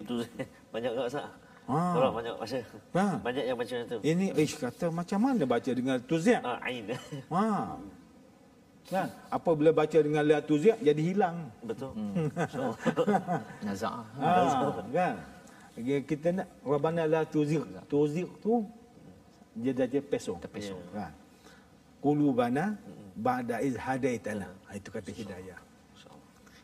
[0.70, 1.47] Banyak tak Ustaz?
[1.68, 2.00] Ah.
[2.00, 2.58] Orang banyak baca.
[2.96, 3.06] Ha.
[3.20, 3.96] Banyak yang baca itu.
[4.00, 6.40] Ini ish kata macam mana baca dengan tuzigh?
[6.40, 6.88] Ah, ain.
[7.34, 7.76] Ha.
[8.88, 9.08] Kan?
[9.28, 11.52] Apabila baca dengan la tuzigh jadi hilang.
[11.60, 11.92] Betul.
[13.68, 14.00] nazar.
[14.16, 15.14] Ha, kan?
[16.08, 17.60] Kita nak Rabbana la tuzigh.
[17.84, 18.64] Tuzigh tu
[19.52, 20.40] dia dah je pesong.
[20.40, 20.80] Terpesong.
[20.96, 21.12] Kan?
[22.00, 22.80] Qulubana
[23.12, 24.48] ba'da iz hadaitana.
[24.72, 25.60] Ha, itu kata hidayah.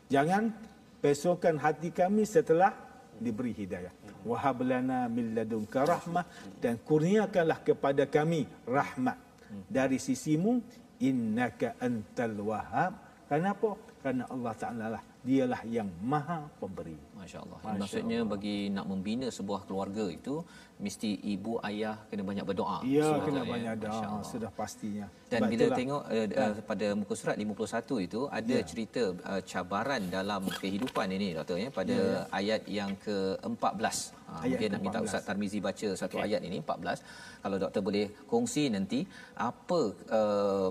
[0.09, 0.49] Jangan
[0.97, 2.84] pesongkan hati kami setelah
[3.19, 3.93] diberi hidayah.
[4.27, 6.25] Wahab lana min ladunka rahmah
[6.59, 9.17] dan kurniakanlah kepada kami rahmat
[9.69, 10.59] dari sisimu
[10.99, 12.93] innaka antal wahhab.
[13.25, 13.79] Kenapa?
[14.05, 16.95] Karena Allah Taala lah dialah yang maha pemberi.
[17.17, 17.57] Masya Allah.
[17.65, 20.35] Masya Maksudnya bagi nak membina sebuah keluarga itu
[20.77, 22.77] mesti ibu ayah kena banyak berdoa.
[22.85, 23.49] Ya, kena ya.
[23.53, 24.21] banyak doa Allah.
[24.31, 25.07] sudah pastinya.
[25.31, 25.77] Dan Sebab bila itulah.
[25.79, 28.65] tengok uh, uh, pada muka surat 51 itu ada Ya.
[28.71, 31.97] cerita uh, cabaran dalam kehidupan ini doktor ya pada
[32.29, 33.97] ayat yang ke-14.
[34.25, 35.07] Ha, Ayat mungkin nak minta ke-14.
[35.09, 37.01] Ustaz Tarmizi baca satu ayat ini 14.
[37.41, 38.99] Kalau doktor boleh kongsi nanti
[39.49, 39.79] apa
[40.13, 40.69] uh,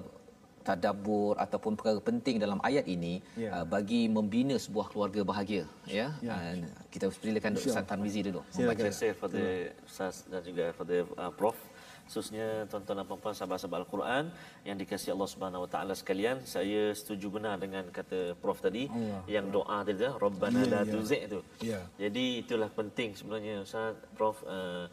[0.65, 3.61] tadabbur ataupun perkara penting dalam ayat ini Ya.
[3.61, 6.09] uh, bagi membina sebuah keluarga bahagia ya.
[6.25, 6.35] Ya.
[6.35, 8.41] Uh, kita silakan Ustaz Tarmizi dulu.
[8.49, 9.41] Terima kasih kepada
[9.85, 11.59] Ustaz dan juga kepada uh, Prof
[12.05, 14.25] khususnya tuan-tuan dan puan-puan sahabat-sahabat Al-Quran
[14.61, 19.25] yang dikasihi Allah Subhanahu Wa Taala sekalian saya setuju benar dengan kata Prof tadi Allah.
[19.25, 20.93] yang doa tadi Rabbana Ya, la ya.
[20.93, 21.81] tuzigh tu Ya.
[21.97, 24.85] jadi itulah penting sebenarnya Ustaz Prof uh,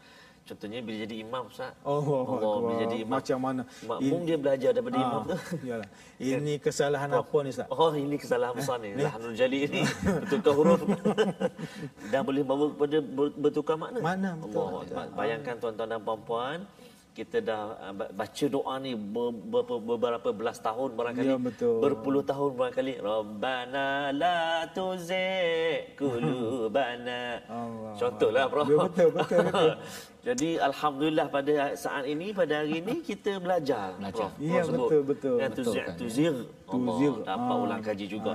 [0.42, 3.62] contohnya bila jadi imam Ustaz Oh, Allah bila jadi imam macam mana?
[3.82, 5.88] makmum dia belajar daripada Ah, imam tu Yalah.
[6.34, 7.66] Ini kesalahan apa ni Ustaz?
[7.68, 8.94] Oh ini kesalahan besar ni.
[8.96, 9.82] Lahanul Jali ni
[10.18, 10.80] bertukar huruf
[12.12, 13.98] dan boleh bawa kepada ber- bertukar makna.
[14.00, 14.58] Makna, betul.
[14.60, 15.04] Allah Akbar.
[15.14, 16.58] Bayangkan tuan-tuan dan puan-puan
[17.12, 21.76] kita dah ba- baca doa ni ber- ber- beberapa belas tahun barangkali Ya, betul.
[21.78, 27.92] berpuluh tahun barangkali Rabbana la tuzigh qulubana Allah.
[27.94, 29.70] contohlah bro Ya, betul, betul, betul.
[30.22, 34.30] Jadi alhamdulillah pada saat ini pada hari ini kita belajar Belajar.
[34.30, 34.38] Prof.
[34.38, 34.78] Ya, Prof sebut.
[34.86, 35.36] betul, betul.
[35.42, 35.98] Dan Betul tuzigh kan, ya.
[35.98, 36.36] Tuzigh.
[37.26, 38.32] dapat Ah, ulang kaji juga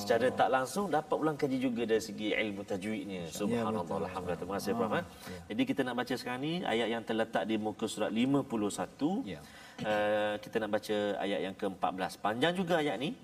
[0.00, 4.02] secara tak langsung dapat ulang kaji juga dari segi ilmu tajwidnya subhanallah betul.
[4.02, 5.04] alhamdulillah terima kasih Prof eh.
[5.52, 9.40] jadi kita nak baca sekarang ni ayat yang terletak di muka surat 51 Ya.
[9.78, 13.14] Uh, kita nak baca ayat yang ke-14 panjang juga ayat ni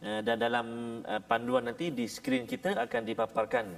[0.00, 0.66] uh, dan dalam
[1.04, 3.68] uh, panduan nanti di skrin kita akan dipaparkan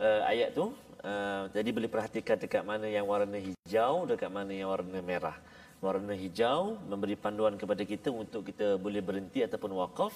[0.00, 0.72] uh, ayat tu
[1.06, 5.38] uh, jadi boleh perhatikan dekat mana yang warna hijau dekat mana yang warna merah
[5.78, 10.12] warna hijau memberi panduan kepada kita untuk kita boleh berhenti ataupun wakaf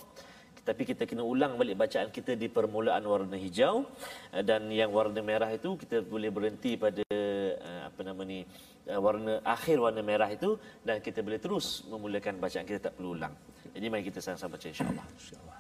[0.61, 3.88] tapi kita kena ulang balik bacaan kita di permulaan warna hijau
[4.35, 8.44] eh, dan yang warna merah itu kita boleh berhenti pada eh, apa nama ni
[8.87, 13.16] eh, warna akhir warna merah itu dan kita boleh terus memulakan bacaan kita tak perlu
[13.16, 13.35] ulang.
[13.70, 15.07] Jadi mari kita sama-sama baca insya-Allah.
[15.16, 15.59] InsyaAllah.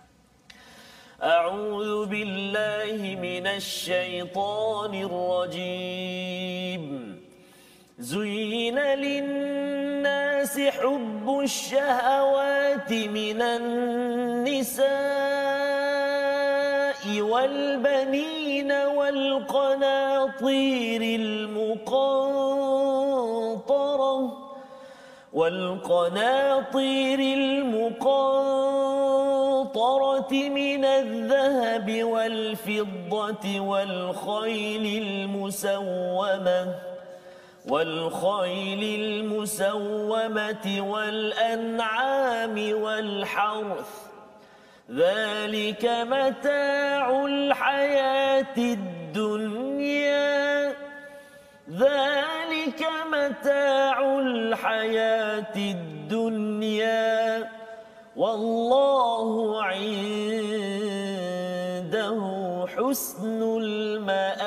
[1.22, 6.82] أعوذ بالله من الشيطان الرجيم.
[7.98, 14.90] زين للناس حب الشهوات من النساء
[17.20, 20.40] والبنين والقناطير
[21.20, 22.30] المقنطرة.
[25.32, 28.48] والقناطير المقنطرة
[30.32, 36.74] من الذهب والفضة والخيل المسومة
[37.68, 43.90] والخيل المسومة والأنعام والحرث.
[44.90, 50.20] ذلك متاع الحياة الدنيا.
[51.70, 52.39] ذلك
[52.78, 57.48] متاع الحياة الدنيا
[58.16, 60.20] والله عنده
[62.76, 64.40] حسن المآب.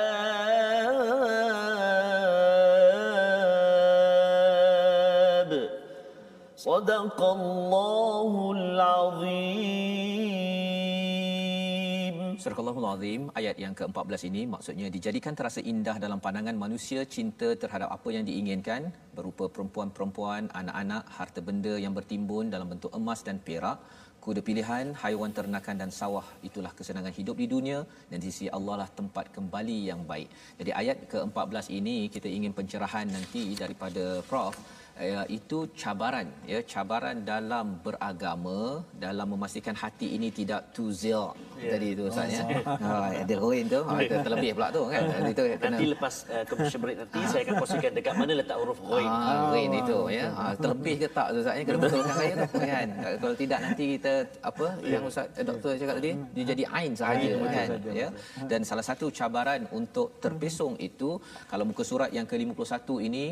[6.56, 8.32] صدق الله
[12.54, 17.50] Surah Al-Allahul Azim ayat yang ke-14 ini maksudnya dijadikan terasa indah dalam pandangan manusia cinta
[17.62, 23.42] terhadap apa yang diinginkan berupa perempuan-perempuan, anak-anak, harta benda yang bertimbun dalam bentuk emas dan
[23.48, 23.82] perak,
[24.22, 26.28] kuda pilihan, haiwan ternakan dan sawah.
[26.46, 27.80] Itulah kesenangan hidup di dunia
[28.14, 30.30] dan di sisi Allah lah tempat kembali yang baik.
[30.62, 34.54] Jadi ayat ke-14 ini kita ingin pencerahan nanti daripada Prof
[34.98, 41.72] ya, itu cabaran ya cabaran dalam beragama dalam memastikan hati ini tidak tuzil yeah.
[41.76, 42.92] tadi tu ustaz ya ha
[43.24, 45.04] ada ruin tu ha, itu terlebih pula tu kan
[45.34, 48.80] itu kena Nanti lepas uh, commercial break nanti saya akan kongsikan dekat mana letak huruf
[48.90, 49.10] ghain.
[49.10, 50.26] Ah, rain itu ya.
[50.38, 51.64] Ha, terlebih ke tak Ustaz ya?
[51.68, 52.88] Kena betulkan saya tu kan.
[53.24, 54.14] Kalau tidak nanti kita
[54.50, 57.92] apa yang Ustaz eh, doktor cakap tadi dia jadi ain sahaja Ain kan sahaja.
[58.02, 58.08] ya.
[58.52, 61.10] Dan salah satu cabaran untuk terpesong itu
[61.52, 63.26] kalau muka surat yang ke-51 ini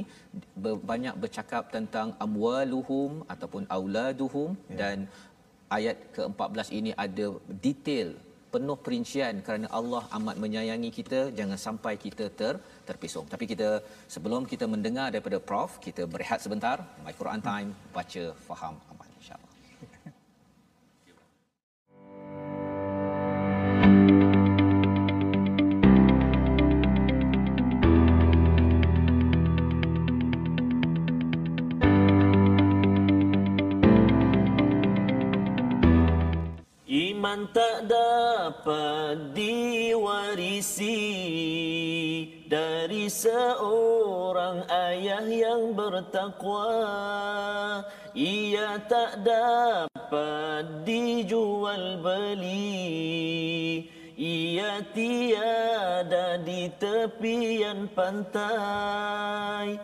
[0.92, 4.50] banyak bercakap tentang amwaluhum ataupun auladuhum
[4.82, 4.98] dan
[5.78, 7.26] ayat ke-14 ini ada
[7.66, 8.10] detail
[8.54, 12.54] penuh perincian kerana Allah amat menyayangi kita jangan sampai kita ter
[12.88, 13.70] terpesong tapi kita
[14.16, 16.78] sebelum kita mendengar daripada prof kita berehat sebentar.
[17.06, 18.76] My Quran time baca faham
[37.22, 40.98] Iman tak dapat diwarisi
[42.50, 46.66] dari seorang ayah yang bertakwa.
[48.18, 52.66] Ia tak dapat dijual beli.
[54.18, 59.78] Ia tiada di tepian pantai.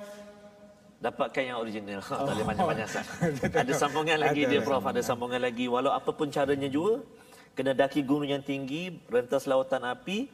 [0.98, 2.02] Dapatkan yang original.
[2.02, 2.26] Oh.
[2.26, 2.90] Tak boleh banyak-banyak.
[3.62, 4.58] Ada sambungan lagi Ada.
[4.58, 4.82] dia Prof.
[4.82, 5.70] Ada sambungan lagi.
[5.70, 7.06] Walau apapun caranya juga.
[7.58, 8.84] Kena daki gunung yang tinggi.
[9.10, 10.30] Rentas lautan api.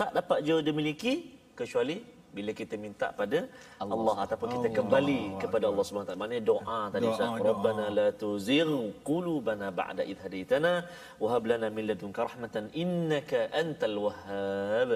[0.00, 1.12] Tak dapat jauh dimiliki.
[1.52, 2.00] Kecuali
[2.32, 3.44] bila kita minta pada
[3.76, 4.78] Allah, Allah ataupun kita Allah.
[4.80, 6.22] kembali kepada Allah Subhanahu Taala.
[6.24, 7.44] Maknanya doa tadi Doa, Ustaz.
[7.48, 8.72] Rabbana la tuzigh
[9.08, 10.72] qulubana ba'da idh hadaitana
[11.22, 14.90] wa hab lana min ladunka rahmatan innaka antal wahhab.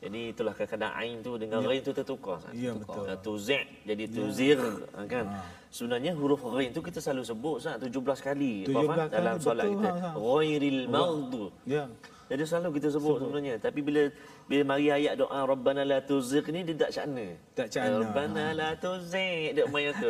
[0.00, 2.40] Jadi itulah kadang-kadang ain tu dengan ghain tu tertukar.
[2.56, 3.04] Ya, Tertukar.
[3.04, 3.36] betul.
[3.36, 4.58] Tuzi' jadi tuzir
[5.04, 5.26] kan.
[5.68, 9.64] Sebenarnya huruf ghain tu kita selalu sebut Ustaz 17 kali 17 Faham, kali, dalam solat
[9.68, 9.88] betul, kita.
[9.92, 10.10] ha, ha.
[10.16, 11.52] Ghairil maghdub.
[11.68, 11.84] Ya.
[12.30, 13.54] Jadi selalu kita sebut, sebenarnya.
[13.58, 14.02] Tapi bila
[14.46, 17.26] bila mari ayat doa Rabbana la tuzigh ni dia tak syakna.
[17.58, 17.96] Tak syakna.
[18.00, 20.08] Rabbana la tuzigh dia main tu.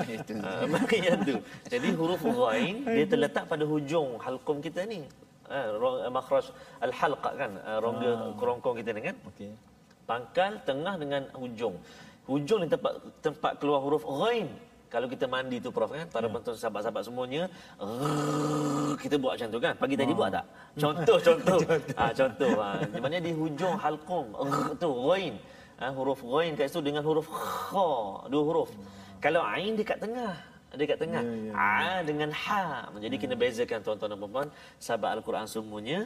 [0.74, 1.34] Maknanya tu.
[1.68, 5.04] Jadi huruf ghain dia terletak pada hujung halqum kita ni.
[5.48, 6.46] Ah, rong- makhraj
[6.80, 9.16] al-halqa kan, ah, rongga kerongkong kita ni kan.
[9.28, 9.52] Okey.
[10.08, 11.76] Pangkal tengah dengan hujung.
[12.24, 14.48] Hujung ni tempat tempat keluar huruf ghain.
[14.88, 17.50] Kalau kita mandi tu Prof kan, para penonton sahabat-sahabat semuanya,
[19.02, 19.74] kita buat macam tu kan.
[19.74, 20.46] Pagi tadi buat tak?
[20.78, 21.58] Contoh, contoh.
[21.98, 22.52] ah contoh.
[22.62, 22.68] Ha.
[22.94, 24.30] Di mana di hujung halqum,
[24.78, 25.34] tu ghain.
[25.82, 27.90] Ha, huruf ghain kat situ dengan huruf kha,
[28.30, 28.70] dua huruf.
[29.18, 30.53] Kalau ain dekat tengah.
[30.74, 31.22] Dekat tengah.
[31.22, 32.90] Ya, ya, A dengan ha.
[32.98, 34.48] Jadi kena bezakan tuan-tuan dan puan-puan
[34.82, 35.98] sahabat al-Quran semuanya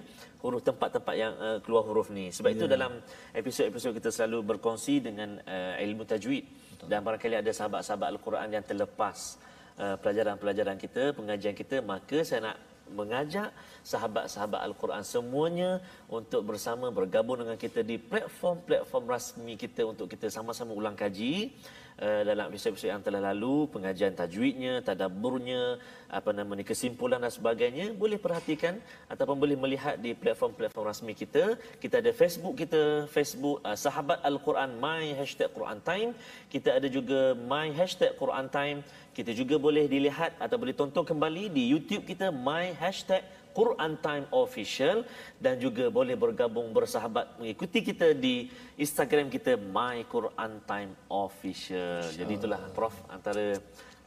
[0.44, 2.30] huruf tempat-tempat yang uh, keluar huruf ni.
[2.30, 3.00] Sebab itu dalam
[3.34, 6.44] episod-episod kita selalu berkongsi dengan uh, ilmu tajwid
[6.86, 9.40] dan barangkali ada sahabat-sahabat al-Quran yang terlepas
[9.82, 12.56] uh, pelajaran-pelajaran kita, pengajian kita, maka saya nak
[12.88, 13.52] mengajak
[13.84, 20.72] sahabat-sahabat al-Quran semuanya untuk bersama bergabung dengan kita di platform-platform rasmi kita untuk kita sama-sama
[20.72, 21.52] ulang kaji
[21.98, 27.92] uh, dalam episod-episod yang telah lalu pengajian tajwidnya, tadabburnya, apa nama ni kesimpulan dan sebagainya
[28.02, 28.80] boleh perhatikan
[29.12, 31.44] ataupun boleh melihat di platform-platform rasmi kita.
[31.82, 32.82] Kita ada Facebook kita,
[33.16, 36.10] Facebook uh, Sahabat Al-Quran My Hashtag Quran Time.
[36.48, 38.80] Kita ada juga My Hashtag Quran Time.
[39.12, 43.26] Kita juga boleh dilihat atau boleh tonton kembali di YouTube kita My Hashtag
[43.58, 45.02] Quran Time Official
[45.42, 48.46] dan juga boleh bergabung bersahabat mengikuti kita di
[48.78, 52.06] Instagram kita My Quran Time Official.
[52.14, 53.58] Jadi itulah Prof antara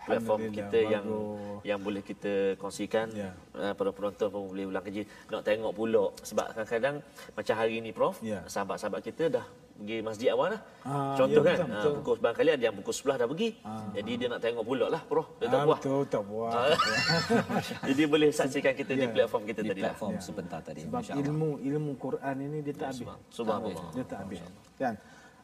[0.03, 1.61] platform kita yang bagus.
[1.63, 3.29] yang boleh kita kongsikan Ya.
[3.53, 6.95] uh, para penonton pun boleh ulang kerja nak tengok pula sebab kadang-kadang
[7.31, 8.41] macam hari ni Prof Ya.
[8.45, 11.93] sahabat-sahabat kita dah pergi masjid awal lah Ah, contoh ya, kan betul, ah, betul.
[11.95, 13.49] pukul barangkali ada yang pukul 11 dah pergi
[13.91, 16.53] jadi dia nak tengok pula lah Prof dia tak Ah, puas betul, tak puas.
[17.89, 19.09] Jadi boleh saksikan kita di Ya.
[19.11, 22.87] platform kita di tadi lah platform sebentar tadi Sebab ilmu ilmu Quran ini dia tak
[22.91, 23.07] habis.
[23.27, 24.39] Subhanallah Dia tak habis.
[24.75, 24.93] Kan?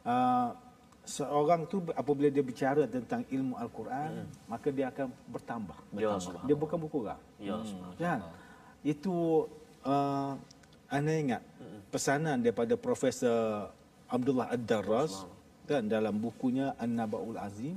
[0.04, 0.50] Uh,
[1.08, 5.78] seorang tu apabila dia bicara tentang ilmu Al-Quran, maka dia akan bertambah.
[5.96, 7.20] Ya, Dia bukan berkurang.
[7.40, 7.56] ya
[7.96, 8.20] Kan?
[8.84, 9.48] Itu
[9.88, 10.36] uh,
[10.92, 11.42] anda ingat
[11.88, 13.72] pesanan daripada Profesor
[14.12, 15.24] Abdullah Ad-Darras
[15.68, 17.76] kan dalam bukunya An-Nabaul Azim.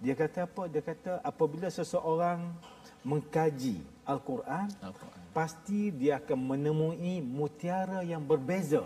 [0.00, 0.68] Dia kata apa?
[0.68, 2.52] Dia kata apabila seseorang
[3.04, 5.20] mengkaji Al-Quran Al-Quran.
[5.36, 8.84] pasti dia akan menemui mutiara yang berbeza.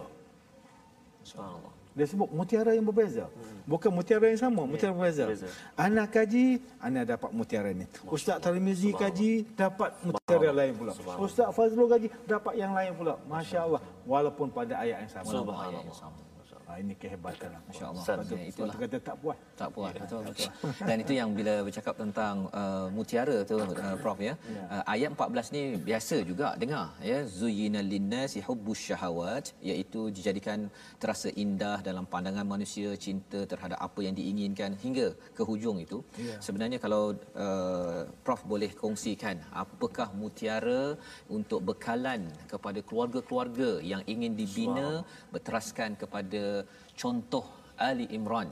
[1.22, 3.27] Subhanallah dia sebut mutiara yang berbeza.
[3.68, 5.24] Bukan mutiara yang sama, mutiara berbeza.
[5.29, 5.48] berbeza.
[5.77, 7.87] Anak kaji, anak dapat mutiara ini.
[8.09, 10.92] Ustaz Tarmizi kaji, dapat mutiara lain pula.
[11.18, 13.16] Ustaz Fazlul kaji, dapat yang lain pula.
[13.27, 13.83] Masya Allah.
[14.05, 15.29] Walaupun pada ayat yang sama.
[15.29, 16.27] subhanallah
[16.68, 17.61] Ha, ini kehebatan lah.
[17.64, 18.04] Masya Allah.
[18.04, 18.74] Sebab tu- Ya, sebab itulah.
[18.76, 19.38] tu kata tak puas.
[19.57, 20.50] Tak puas betul betul.
[20.85, 24.35] Dan itu yang bila bercakap tentang uh, mutiara tu uh, Prof ya.
[24.68, 30.68] Uh, ayat 14 ni biasa juga dengar ya zuyyina linnasi hubbus syahawat iaitu dijadikan
[31.00, 36.04] terasa indah dalam pandangan manusia cinta terhadap apa yang diinginkan hingga ke hujung itu.
[36.20, 36.37] Ya.
[36.44, 41.00] Sebenarnya kalau uh, Prof boleh kongsikan apakah mutiara
[41.33, 45.00] untuk bekalan kepada keluarga-keluarga yang ingin dibina
[45.33, 46.58] berteraskan kepada
[46.94, 47.44] contoh
[47.79, 48.51] Ali Imran.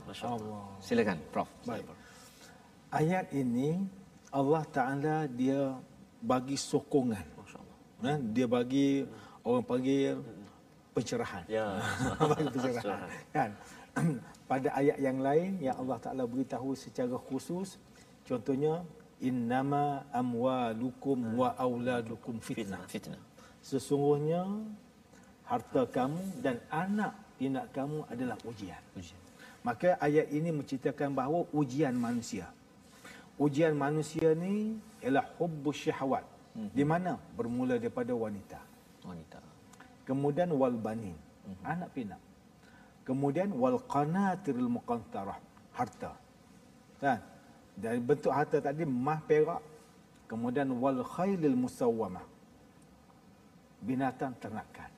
[0.79, 1.49] Silakan Prof.
[1.67, 1.83] Baik.
[2.87, 3.83] Ayat ini
[4.31, 5.75] Allah Taala dia
[6.23, 7.35] bagi sokongan.
[7.97, 9.03] Ha, dia bagi
[9.41, 10.21] orang panggil
[10.93, 11.43] pencerahan.
[11.49, 11.81] ya
[12.31, 13.09] bagi pencerahan.
[13.33, 13.51] Kan?
[14.49, 17.81] Pada ayat yang lain yang Allah Taala beritahu secara khusus
[18.23, 18.85] contohnya
[19.17, 22.85] innama amwalukum wa auladukum fitnah.
[22.85, 23.19] Fitnah.
[23.65, 24.45] Sesungguhnya
[25.43, 28.81] harta kamu dan anak pinak kamu adalah ujian.
[28.97, 29.21] Ujian.
[29.61, 32.49] Maka ayat ini menceritakan bahawa ujian manusia.
[33.37, 36.25] Ujian manusia ni ialah hubbus syahwat.
[36.57, 36.73] Mhm.
[36.73, 37.21] Di mana?
[37.37, 38.57] Bermula daripada wanita.
[39.05, 39.39] Wanita.
[40.07, 41.19] Kemudian wal banin,
[41.67, 42.19] anak pinak.
[43.03, 45.37] Kemudian wal qanatiril muqantarah,
[45.75, 46.15] harta.
[47.03, 47.19] Kan?
[47.77, 49.61] Dari bentuk harta tadi mah perak.
[50.31, 52.25] Kemudian wal khailil musawwamah.
[53.83, 54.91] Binatang ternakan.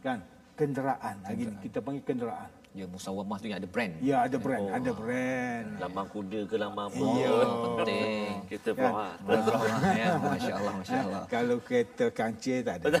[0.00, 0.22] Kan?
[0.56, 1.16] Kenderaan.
[1.20, 2.48] Hari ni kita panggil kenderaan.
[2.72, 3.92] Ya musawamah tu yang ada brand.
[4.04, 5.66] Ya ada brand, ada brand.
[5.80, 7.32] lambang kuda ke lambang apa Ya.
[7.72, 8.32] Penting.
[8.52, 8.76] kita Kan?
[8.76, 9.14] Prof ah.
[9.18, 9.60] Betul
[9.96, 10.08] ya.
[10.18, 11.22] Masya-Allah, masya-Allah.
[11.32, 13.00] Kalau kereta kancil tak ada.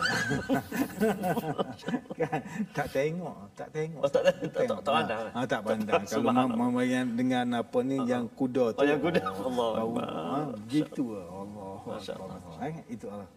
[2.24, 2.40] kan?
[2.72, 4.00] Tak tengok, tak tengok.
[4.00, 4.80] Oh, tak- tak- tak- tengok.
[4.80, 5.20] tak pandang.
[5.28, 6.02] Ha, tak pandang.
[6.12, 8.80] Kalau mama yang dengan apa ni yang kuda tu.
[8.80, 9.20] Oh, yang kuda.
[9.28, 10.08] Allah Bau, Akbar.
[10.08, 10.38] ha,
[10.68, 11.26] gitu lah.
[11.28, 11.74] Allah.
[11.84, 12.64] Masya Allah.
[12.64, 13.28] Eh, itu Allah.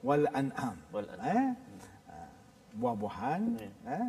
[0.00, 0.76] Wal an'am.
[0.92, 1.28] Wal an'am.
[1.28, 1.48] Eh?
[2.74, 3.42] Ha, Buah-buahan,
[3.86, 4.06] eh?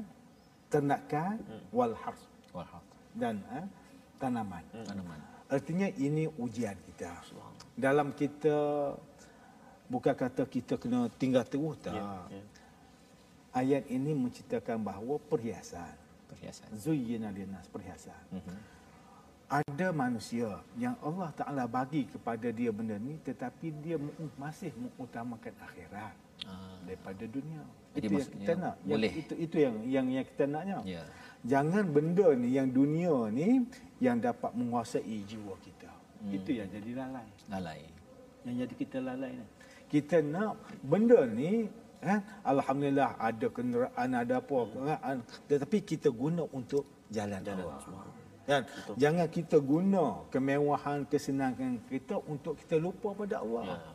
[0.74, 1.38] ternakan,
[1.70, 2.18] wal hars
[2.50, 2.82] Walhaq.
[3.14, 3.66] dan eh,
[4.18, 4.64] tanaman.
[4.74, 5.20] Tanaman.
[5.46, 7.14] Artinya ini ujian kita.
[7.78, 8.58] Dalam kita
[9.86, 11.94] bukan kata kita kena tinggal terus tak.
[11.94, 12.26] ya.
[13.54, 15.94] Ayat ini menceritakan bahawa perhiasan.
[16.28, 16.74] Perhiasan.
[16.74, 18.18] Zuyyina linnas perhiasan.
[18.34, 18.58] Mhm.
[19.46, 24.02] Ada manusia yang Allah Taala bagi kepada dia benda ni tetapi dia
[24.42, 26.76] masih mengutamakan akhirat Ah.
[26.84, 27.64] daripada dunia.
[27.96, 28.76] Jadi itu yang kita nak.
[28.84, 29.12] Yang boleh.
[29.16, 30.78] itu itu yang yang yang kita naknya.
[30.84, 31.04] Ya.
[31.46, 33.64] Jangan benda ni yang dunia ni
[34.04, 35.88] yang dapat menguasai jiwa kita.
[36.20, 36.36] Hmm.
[36.36, 37.30] Itu yang jadi lalai.
[37.48, 37.82] Lalai.
[38.44, 39.46] Yang jadi kita lalai ni.
[39.88, 41.72] Kita nak benda ni
[42.04, 47.80] eh, alhamdulillah ada kenderaan ada apa kan, tetapi kita guna untuk jalan Allah.
[48.46, 48.62] Kan?
[48.94, 53.82] Jangan kita guna kemewahan kesenangan kita untuk kita lupa pada Allah.
[53.82, 53.95] Ah,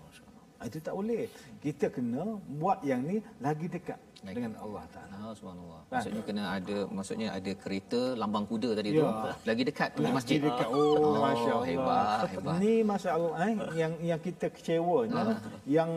[0.61, 1.25] Itu tak boleh.
[1.59, 2.21] Kita kena
[2.53, 4.37] buat yang ni lagi dekat Lagi.
[4.37, 5.15] dengan Allah Taala.
[5.17, 5.81] Ah, subhanallah.
[5.89, 5.93] Kan?
[5.97, 9.01] Maksudnya kena ada maksudnya ada kereta lambang kuda tadi Ya.
[9.01, 9.05] tu
[9.47, 10.37] lagi dekat pergi masjid.
[10.37, 10.67] Lagi dekat.
[10.69, 11.65] Oh, Oh, Masya Allah.
[11.65, 12.55] hebat, hebat.
[12.61, 13.33] Ni Masya Allah.
[13.41, 15.23] Eh, yang, yang kita kecewanya,
[15.65, 15.91] yang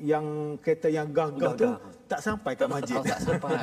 [0.00, 0.24] yang
[0.58, 1.68] kereta yang gagah tu,
[2.08, 2.96] tak sampai kat masjid.
[2.96, 3.54] Oh, tak sampai.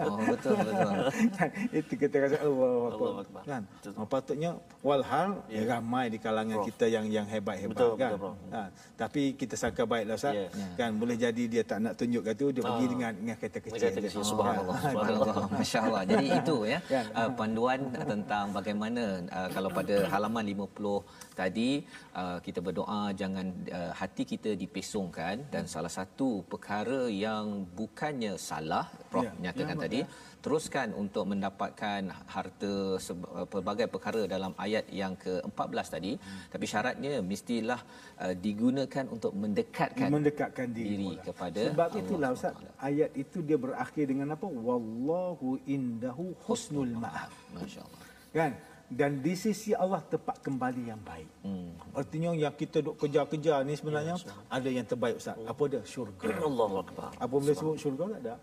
[0.00, 0.92] Oh, betul betul.
[1.36, 3.42] kan itu kita rasa Allah Allahu Akbar.
[3.44, 3.92] kan Betul.
[3.94, 5.62] oh, patutnya walhal ya.
[5.68, 6.66] ramai di kalangan Prof.
[6.66, 8.36] kita yang yang hebat-hebat Betul, kan betul, Prof.
[8.50, 8.60] ha,
[8.96, 10.48] tapi kita sangka baiklah Ustaz Ya.
[10.76, 12.90] kan boleh jadi dia tak nak tunjuk kata dia pergi Ah.
[12.90, 14.92] dengan dengan kereta kecil Kereta kecil, Ah, subhanallah, kan?
[14.92, 15.34] subhanallah.
[15.36, 16.02] Allah, Masya Allah.
[16.06, 17.04] Jadi itu ya Kan?
[17.12, 21.82] uh, panduan tentang bagaimana uh, kalau pada halaman 50 tadi
[22.20, 23.46] uh, kita berdoa jangan
[23.78, 29.82] uh, hati kita dipesongkan dan salah satu perkara yang bukannya salah Prof Ya, nyatakan ya,
[29.84, 30.00] tadi
[30.44, 32.00] teruskan untuk mendapatkan
[32.34, 36.12] harta uh, pelbagai perkara dalam ayat yang ke-14 tadi.
[36.52, 37.80] Tapi syaratnya mestilah
[38.24, 43.58] uh, digunakan untuk mendekatkan mendekatkan diri, diri kepada sebab Allah itulah Ustaz ayat itu dia
[43.66, 44.46] berakhir dengan apa?
[44.48, 47.30] Wallahu indahu husnul ma'ab.
[47.56, 48.00] Masya-Allah.
[48.30, 48.52] kan
[48.90, 51.30] dan di sisi Allah tempat kembali yang baik.
[51.46, 51.70] Hmm.
[51.94, 54.18] Artinya yang kita duk kejar-kejar ni sebenarnya
[54.50, 55.38] ada yang terbaik Ustaz.
[55.46, 55.80] Apa dia?
[55.86, 56.26] Syurga.
[56.50, 57.14] Allahu akbar.
[57.14, 58.34] Apa boleh sebut syurga tak ada?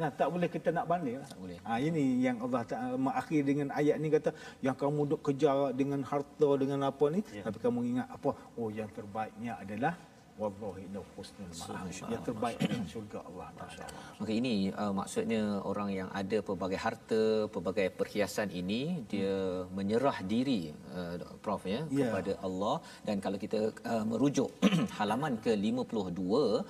[0.00, 1.28] Nah, tak boleh kita nak banding lah.
[1.28, 1.58] Tak boleh.
[1.60, 4.32] Ha, ini yang Allah Ta'ala mengakhir dengan ayat ni kata,
[4.64, 7.44] yang kamu duk kejar dengan harta, dengan apa ni, Ya.
[7.44, 8.32] tapi kamu ingat apa?
[8.56, 9.92] Oh, yang terbaiknya adalah
[10.42, 10.84] Wallahi
[11.16, 12.10] husnul ma'ab.
[12.12, 13.48] Yang terbaik adalah syurga Allah.
[13.64, 13.88] Allah.
[14.20, 17.22] Maka ini uh, maksudnya orang yang ada pelbagai harta,
[17.54, 18.80] pelbagai perhiasan ini
[19.12, 19.34] dia
[19.78, 20.60] menyerah diri
[20.96, 21.14] uh,
[21.44, 22.08] Prof ya Ya.
[22.08, 22.74] kepada Allah
[23.06, 23.60] dan kalau kita
[23.92, 24.48] uh, merujuk
[24.98, 26.62] halaman ke-52 uh,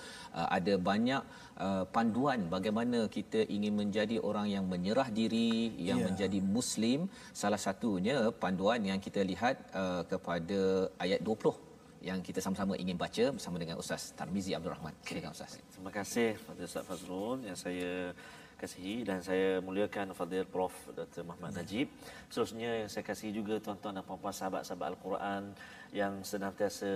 [0.59, 1.23] ada banyak
[1.67, 5.53] uh, panduan bagaimana kita ingin menjadi orang yang menyerah diri,
[5.89, 6.07] yang Ya.
[6.11, 7.01] menjadi muslim.
[7.41, 10.61] Salah satunya panduan yang kita lihat uh, kepada
[11.05, 11.70] ayat 20
[12.01, 14.97] yang kita sama-sama ingin baca bersama dengan Ustaz Tarmizi Abdul Rahman.
[15.05, 15.61] Silakan Ustaz.
[15.69, 18.17] Terima kasih kepada Ustaz Fazrul yang saya
[18.61, 21.25] kasihi dan saya muliakan Fadil Prof Dr.
[21.25, 21.89] Muhammad Najib.
[22.29, 25.43] Seterusnya yang saya kasihi juga tuan-tuan dan puan-puan sahabat-sahabat Al-Quran
[25.97, 26.93] yang senantiasa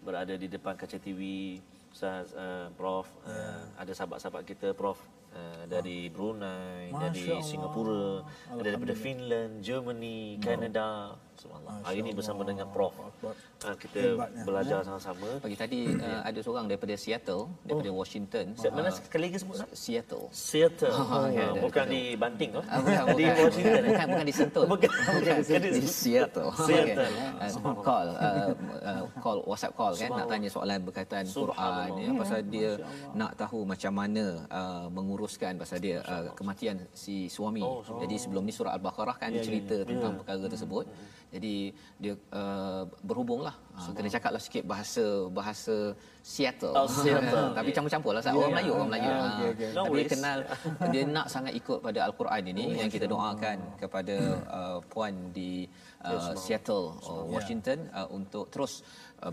[0.00, 1.56] berada di depan kaca TV.
[1.88, 5.00] Ustaz uh, Prof uh, ada sahabat-sahabat kita Prof
[5.36, 7.44] uh, dari Brunei, Masya dari Allah.
[7.44, 8.08] Singapura,
[8.52, 11.16] ada daripada Finland, Germany, Canada.
[11.38, 11.86] Subhanallah.
[11.86, 12.90] Hari ini bersama dengan Prof.
[12.98, 13.30] Akbar.
[13.62, 14.42] Uh, kita Hebatnya.
[14.42, 15.38] belajar sama-sama.
[15.38, 18.58] Pagi tadi uh, ada seorang daripada Seattle, daripada Washington.
[18.58, 19.56] Siap, Mana Uh, sekali lagi sebut?
[19.70, 20.24] Seattle.
[20.34, 20.90] Seattle.
[20.90, 21.94] Oh, ya, Ah, ada- bukan ada.
[21.94, 22.62] di Banting tu.
[22.66, 23.44] Ah, bukan, Di bukan.
[23.46, 23.82] Washington.
[23.86, 24.64] Bukan, bukan di Sentul.
[24.66, 26.50] Bukan, bukan di di Seattle.
[26.58, 27.06] Seattle.
[27.06, 27.46] Okay.
[27.62, 28.50] Uh, call, uh,
[28.82, 31.88] uh, call, WhatsApp call kan, nak tanya soalan berkaitan Quran.
[31.96, 32.70] Ya, pasal dia
[33.14, 37.62] nak tahu macam mana uh, menguruskan pasal dia uh, kematian si suami.
[37.62, 40.86] Oh, Jadi sebelum ni surah Al-Baqarah kan Ya, ya, cerita tentang perkara tersebut.
[41.28, 41.70] Jadi
[42.00, 43.52] dia uh, berhubunglah.
[43.76, 45.92] Uh, kena cakaplah sikit bahasa bahasa
[46.24, 46.74] Seattle.
[46.76, 47.52] Oh, Seattle.
[47.58, 48.22] Tapi campur-campur lah.
[48.28, 48.52] Orang.
[48.52, 49.08] Melayu, orang Melayu.
[49.08, 49.68] Ah, Ah, okey, okey.
[49.72, 50.38] No Tapi dia kenal
[50.92, 54.16] dia nak sangat ikut pada al-Quran ini yang kita doakan kepada
[54.48, 55.64] uh, puan di
[56.04, 58.84] uh, Seattle uh, Washington uh, untuk terus uh,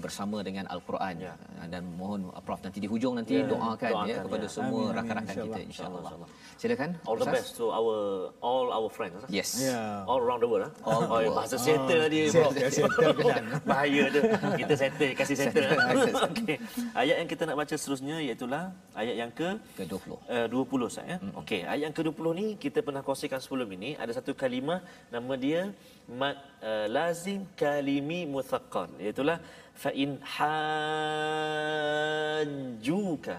[0.02, 1.38] bersama dengan al-Quran Ya.
[1.62, 4.52] uh, dan mohon uh, Prof nanti di hujung nanti Ya, doakan, doakan, ya kepada ya.
[4.52, 6.02] semua Amin, rakan-rakan kita insyaAllah.
[6.02, 6.30] InsyaAllah.
[6.58, 6.90] Silakan.
[7.06, 7.36] All the Ustaz.
[7.38, 7.96] best to our
[8.42, 9.22] all our friends.
[9.22, 9.30] ah.
[9.30, 9.62] Yes.
[9.62, 10.02] Ya.
[10.10, 10.66] All around the world.
[10.66, 10.72] ah.
[10.82, 11.36] All oh, the world.
[11.38, 12.20] bahasa Seattle tadi.
[12.34, 12.50] bro.
[12.50, 13.44] Settle, settle kenan.
[13.70, 14.20] Bahaya tu.
[14.66, 15.70] Kita settle, kasih settle.
[16.34, 16.56] Okey.
[16.98, 18.46] Ayat yang kita nak baca seterusnya iaitu
[18.96, 20.10] ayat yang ke Ke-20.
[20.32, 21.18] Uh, 20 Ustaz ya.
[21.20, 21.40] Mm-hmm.
[21.44, 24.80] Okey, ayat yang ke-20 ni kita pernah kongsikan sebelum ini ada satu kalimah
[25.12, 25.70] nama dia
[26.22, 29.26] mad uh, lazim kalimi muthaqqal iaitu
[29.84, 30.12] fa in
[32.46, 33.38] hajjuka.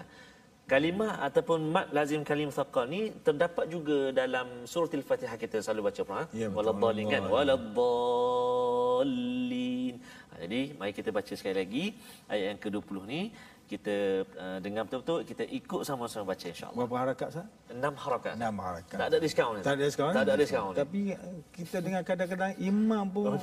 [0.67, 6.01] Kalimah ataupun mad lazim kalim muthaqqal ni terdapat juga dalam surah Al-Fatihah kita selalu baca
[6.09, 6.27] Quran.
[6.35, 6.57] Ya, betul.
[6.59, 7.23] Waladdallin kan.
[7.35, 9.93] Waladdallin.
[10.31, 11.85] Ha, jadi mari kita baca sekali lagi
[12.27, 13.21] ayat yang ke-20 ni
[13.67, 13.95] kita
[14.39, 16.77] uh, dengar betul-betul kita ikut sama-sama baca insya-Allah.
[16.79, 17.47] Berapa harakat Ustaz?
[17.67, 18.31] Enam harakat.
[18.39, 18.97] Enam harakat.
[18.97, 19.55] Tak ada diskaun.
[19.59, 20.13] Tak ada diskaun.
[20.15, 20.73] Tak ada diskaun.
[20.73, 21.19] Tapi eh,
[21.51, 23.35] kita dengar kadang-kadang imam pun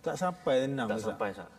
[0.00, 1.10] tak sampai enam tak Ustaz.
[1.12, 1.50] sampai sah.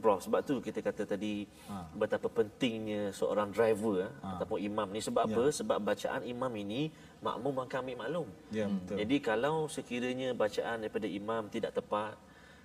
[0.00, 1.84] Bro, sebab tu kita kata tadi Ha.
[1.92, 4.40] betapa pentingnya seorang driver ha.
[4.40, 5.36] ataupun imam ni sebab Ya.
[5.36, 5.44] apa?
[5.52, 6.88] Sebab bacaan imam ini
[7.20, 8.28] makmum akan ambil maklum.
[8.48, 8.96] Ya, betul.
[8.96, 12.16] Jadi kalau sekiranya bacaan daripada imam tidak tepat,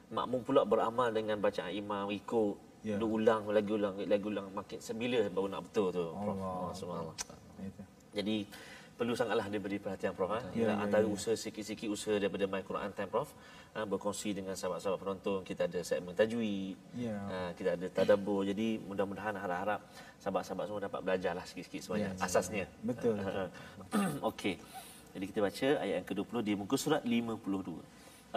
[0.08, 3.00] makmum pula beramal dengan bacaan imam ikut Ya.
[3.00, 6.06] dia ulang lagi ulang lagi ulang makin semila baru nak betul tu.
[6.12, 6.36] Prof.
[6.36, 6.52] Allah.
[6.62, 7.16] Oh, subhanallah.
[7.60, 7.84] Itu.
[8.12, 8.36] Jadi
[8.94, 10.30] perlu sangatlah dia beri perhatian Prof.
[10.30, 10.42] Ha?
[10.52, 11.10] Ya, Ya, ya, antara ya.
[11.10, 13.32] usaha sikit-sikit usaha daripada My Quran Time Prof.
[13.74, 15.42] Ha, berkongsi dengan sahabat-sahabat penonton.
[15.42, 16.78] Kita ada segmen tajwid.
[16.94, 17.18] Ya.
[17.26, 18.46] Ha, kita ada tadabbur.
[18.46, 19.82] Jadi mudah-mudahan harap-harap
[20.20, 22.66] sahabat-sahabat semua dapat belajarlah sikit-sikit sebanyak Ya, ya, asasnya.
[22.86, 23.48] Betul, betul.
[24.30, 24.62] Okey.
[25.14, 27.82] Jadi kita baca ayat yang ke-20 di muka surat 52.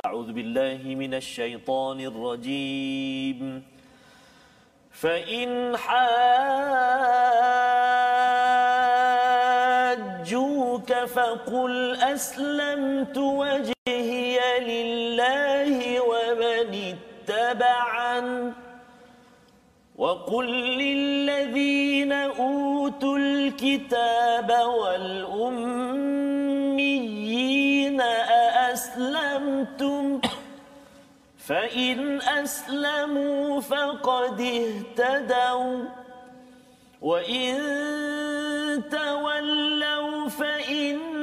[0.00, 3.60] A'udzu billahi minasyaitonir rajim.
[5.00, 5.76] فإن
[10.16, 16.94] حاجوك فقل أسلمت وجهي لله ومن
[17.28, 18.52] اتبعن
[19.96, 20.46] وقل
[20.78, 26.06] للذين أوتوا الكتاب والأميين
[28.70, 30.20] أأسلمتم
[31.45, 35.85] فإن أسلموا فقد اهتدوا
[37.01, 37.57] وإن
[38.91, 41.14] تولوا فإنما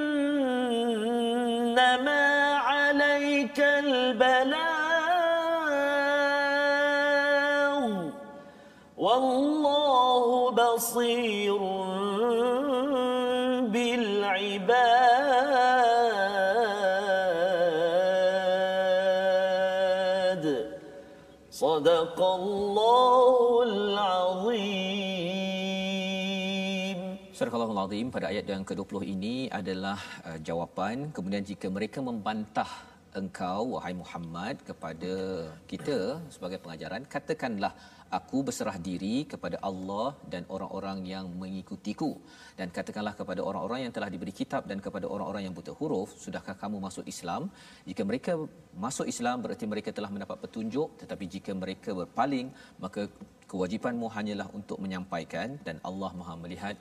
[27.94, 31.14] Al-Azim pada ayat yang ke-20 ini adalah uh, jawapan.
[31.16, 32.72] Kemudian jika mereka membantah
[33.20, 35.14] engkau wahai Muhammad kepada
[35.72, 35.98] kita
[36.36, 37.70] sebagai pengajaran katakanlah
[38.18, 42.10] aku berserah diri kepada Allah dan orang-orang yang mengikutiku.
[42.58, 46.58] Dan katakanlah kepada orang-orang yang telah diberi kitab dan kepada orang-orang yang buta huruf sudahkah
[46.64, 47.46] kamu masuk Islam?
[47.92, 48.34] Jika mereka
[48.88, 50.98] masuk Islam berarti mereka telah mendapat petunjuk.
[51.04, 52.50] Tetapi jika mereka berpaling
[52.86, 53.06] maka
[53.54, 56.78] kewajipanmu hanyalah untuk menyampaikan dan Allah Maha melihat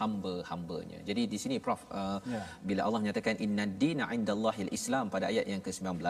[0.00, 0.98] hamba-hambanya.
[1.08, 2.42] Jadi di sini Prof uh, Ya.
[2.68, 6.00] bila Allah menyatakan inna dina indallahil Islam pada ayat yang ke-19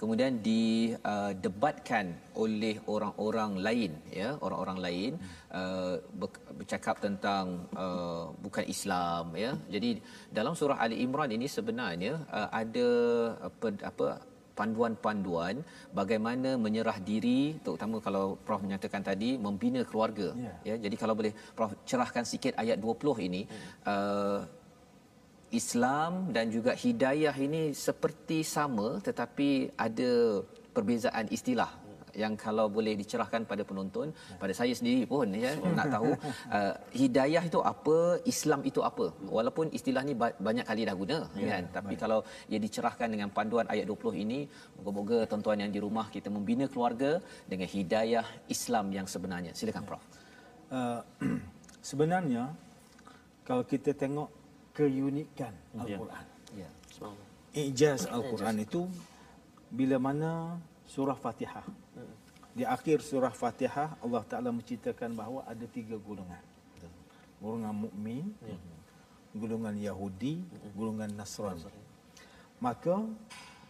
[0.00, 2.06] kemudian didebatkan
[2.42, 5.12] oleh orang-orang lain ya orang-orang lain
[5.60, 9.52] uh, ber- bercakap tentang uh, bukan Islam ya.
[9.74, 9.90] Jadi
[10.38, 12.88] dalam surah Ali Imran ini sebenarnya uh, ada
[13.48, 14.06] apa apa
[14.58, 15.64] panduan-panduan
[16.00, 17.56] bagaimana menyerah diri.
[17.64, 20.28] Terutama kalau prof menyatakan tadi membina keluarga.
[20.46, 20.54] Ya.
[20.68, 23.42] ya jadi kalau boleh prof cerahkan sikit ayat 20 ini
[23.92, 24.40] uh,
[25.50, 30.12] Islam dan juga hidayah ini seperti sama tetapi ada
[30.70, 31.70] perbezaan istilah
[32.22, 36.10] yang kalau boleh dicerahkan pada penonton pada saya sendiri pun ya nak tahu
[36.56, 37.96] uh, hidayah itu apa
[38.32, 39.06] Islam itu apa.
[39.36, 41.64] Walaupun istilah ni ba- banyak kali dah guna ya, kan?
[41.76, 42.18] Tapi kalau
[42.52, 44.38] ia dicerahkan dengan panduan ayat 20 ini
[44.78, 49.52] moga-moga tuan-tuan yang di rumah kita membina keluarga dengan hidayah Islam yang sebenarnya.
[49.54, 50.04] Silakan prof.
[50.70, 51.00] Uh,
[51.90, 52.54] sebenarnya
[53.46, 54.28] kalau kita tengok
[54.76, 56.24] keunikan Al-Quran.
[56.54, 56.68] ya.
[57.50, 58.06] Ijaz.
[58.06, 58.86] Al-Quran itu
[59.70, 60.30] bila mana
[60.86, 61.66] surah Fatihah.
[62.50, 66.42] Di akhir surah Fatihah Allah Taala menceritakan bahawa ada tiga golongan.
[67.38, 68.34] Golongan mukmin,
[69.32, 70.42] golongan Yahudi,
[70.74, 71.70] golongan Nasrani.
[72.60, 73.00] Maka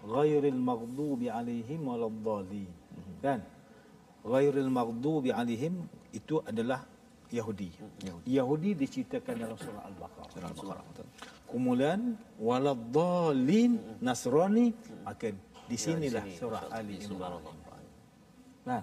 [0.03, 2.73] ghairil maghdubi alaihim waladdallin.
[3.21, 3.45] Kan?
[4.25, 6.83] Ghairil maghdubi alaihim itu adalah
[7.31, 7.71] Yahudi.
[8.03, 8.27] Yahudi.
[8.27, 10.31] Yahudi diceritakan dalam surah Al-Baqarah.
[10.35, 11.07] surah al-baqarah
[11.47, 14.75] Kemudian waladdallin Nasrani
[15.07, 15.35] akan
[15.71, 17.39] di sinilah sini, surah Ali Imran.
[18.67, 18.83] Nah,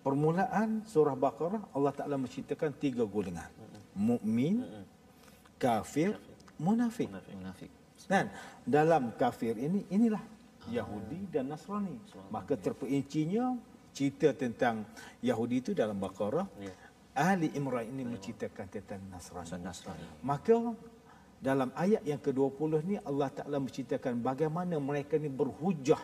[0.00, 3.48] permulaan surah Baqarah Allah Taala menceritakan tiga golongan.
[3.96, 4.64] Mukmin,
[5.60, 6.16] kafir,
[6.60, 7.08] munafik.
[7.10, 7.70] munafik
[8.06, 8.30] Dan
[8.62, 10.22] dalam kafir ini inilah
[10.70, 11.96] Yahudi dan Nasrani.
[12.30, 13.56] Maka terperincinya
[13.96, 14.84] cerita tentang
[15.24, 16.46] Yahudi itu dalam Baqarah.
[16.60, 16.74] Ya.
[17.16, 19.64] Ahli Imran ini menceritakan tentang Nasrani.
[19.64, 20.76] Nasrani Maka
[21.40, 26.00] dalam ayat yang ke-20 ni Allah Taala menceritakan bagaimana mereka ni berhujah.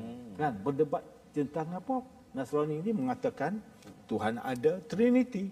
[0.00, 0.34] Hmm.
[0.40, 2.02] Kan berdebat tentang apa?
[2.30, 3.58] Nasrani ini mengatakan
[4.06, 5.50] Tuhan ada Trinity.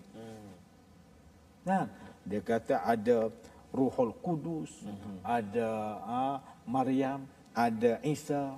[1.66, 1.86] Kan?
[2.28, 3.32] Dia kata ada
[3.74, 4.86] Ruhul Kudus,
[5.20, 5.68] ada
[6.06, 8.56] ah, Maryam, ada Isa.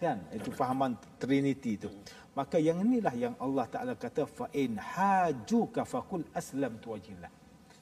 [0.00, 0.24] Kan?
[0.32, 1.90] Itu fahaman Trinity itu.
[2.38, 7.30] Maka yang inilah yang Allah Taala kata in hajuka faqul aslamtu wajhillah.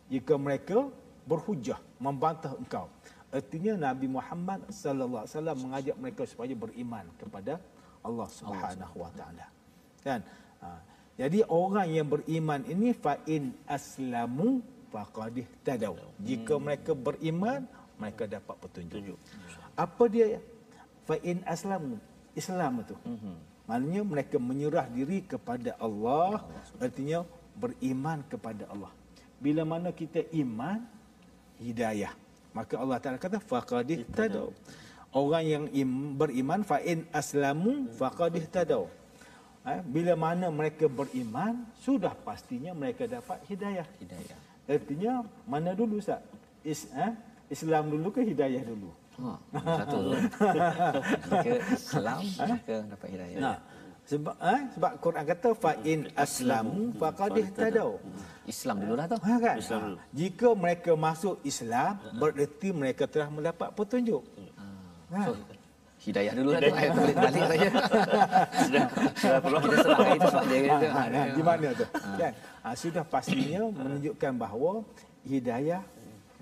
[0.09, 0.89] Jika mereka
[1.29, 2.89] berhujah membantah engkau.
[3.29, 7.59] Artinya Nabi Muhammad sallallahu alaihi wasallam mengajak mereka supaya beriman kepada
[8.07, 9.47] Allah Subhanahu wa taala.
[10.07, 10.21] Kan?
[10.63, 10.69] Ha.
[11.17, 14.63] Jadi orang yang beriman ini fa in aslamu
[14.95, 15.97] faqad tadaw.
[16.23, 17.67] Jika mereka beriman,
[17.99, 19.19] mereka dapat petunjuk.
[19.75, 20.39] Apa dia
[21.09, 21.99] fa in aslamu?
[22.37, 22.97] Islam itu.
[23.67, 26.45] Maknanya mereka menyerah diri kepada Allah,
[26.79, 27.25] artinya
[27.57, 28.93] beriman kepada Allah.
[29.41, 30.85] Bila mana kita iman,
[31.59, 32.13] hidayah.
[32.53, 34.53] Maka Allah Taala kata faqad tadaw.
[35.17, 38.85] Orang yang im, beriman fa in aslamu faqad tadaw.
[39.65, 43.89] Eh, bila mana mereka beriman, sudah pastinya mereka dapat hidayah.
[43.97, 44.39] hidayah
[44.69, 46.21] Artinya mana dulu Ustaz?
[46.61, 47.17] Is, eh?
[47.47, 48.91] Islam dulu ke hidayah dulu?
[49.17, 49.33] ha
[49.81, 50.13] satu tu
[51.33, 53.57] jika Islam maka dapat hidayah Nah,
[54.05, 57.97] sebab eh, sebab Quran kata fa in aslamu faqad ihtadaw.
[58.45, 59.57] Islam dulu dah tu Ha kan?
[59.57, 59.97] Islam dulu.
[60.13, 64.23] Jika mereka masuk Islam, bererti mereka telah mendapat petunjuk.
[65.13, 65.55] So Ha.
[66.07, 66.71] Hidayah dulu lah tu.
[66.71, 67.69] Tu boleh balik saja.
[68.63, 68.85] Sudah
[69.19, 70.87] sudah perlu Kita serang itu sebab dia kata.
[70.87, 71.87] Ha, nah, di mana tu?
[72.15, 72.33] Kan?
[72.63, 74.73] Ha, sudah pastinya menunjukkan bahawa
[75.27, 75.83] hidayah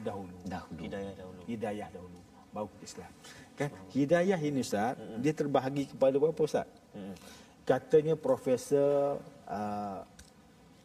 [0.05, 0.37] dahulu.
[0.45, 0.81] Dahulu.
[0.85, 1.41] hidayah dahulu.
[1.49, 2.19] Hidayah dahulu
[2.53, 3.11] baru Islam.
[3.57, 3.71] Kan?
[3.91, 6.69] Hidayah ini Ustaz, dia terbahagi kepada berapa Ustaz?
[7.65, 10.05] Katanya Profesor uh,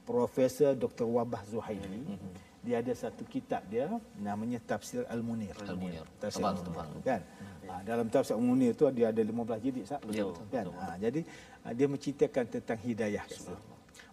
[0.08, 1.06] Profesor Dr.
[1.06, 2.18] Wabah Zuhaili,
[2.60, 3.88] dia ada satu kitab dia
[4.20, 5.56] namanya Tafsir Al-Munir.
[5.64, 6.04] Al-Munir.
[6.20, 6.68] Tafsir Tebal, Al-Munir.
[6.68, 6.88] tebal.
[7.08, 7.22] Kan?
[7.70, 10.02] Ha, dalam Tafsir Al-Munir tu dia ada 15 jilid Ustaz.
[10.04, 10.66] Betul, Kan?
[10.76, 11.22] Ha, jadi
[11.64, 13.56] ha, dia menceritakan tentang hidayah kat situ.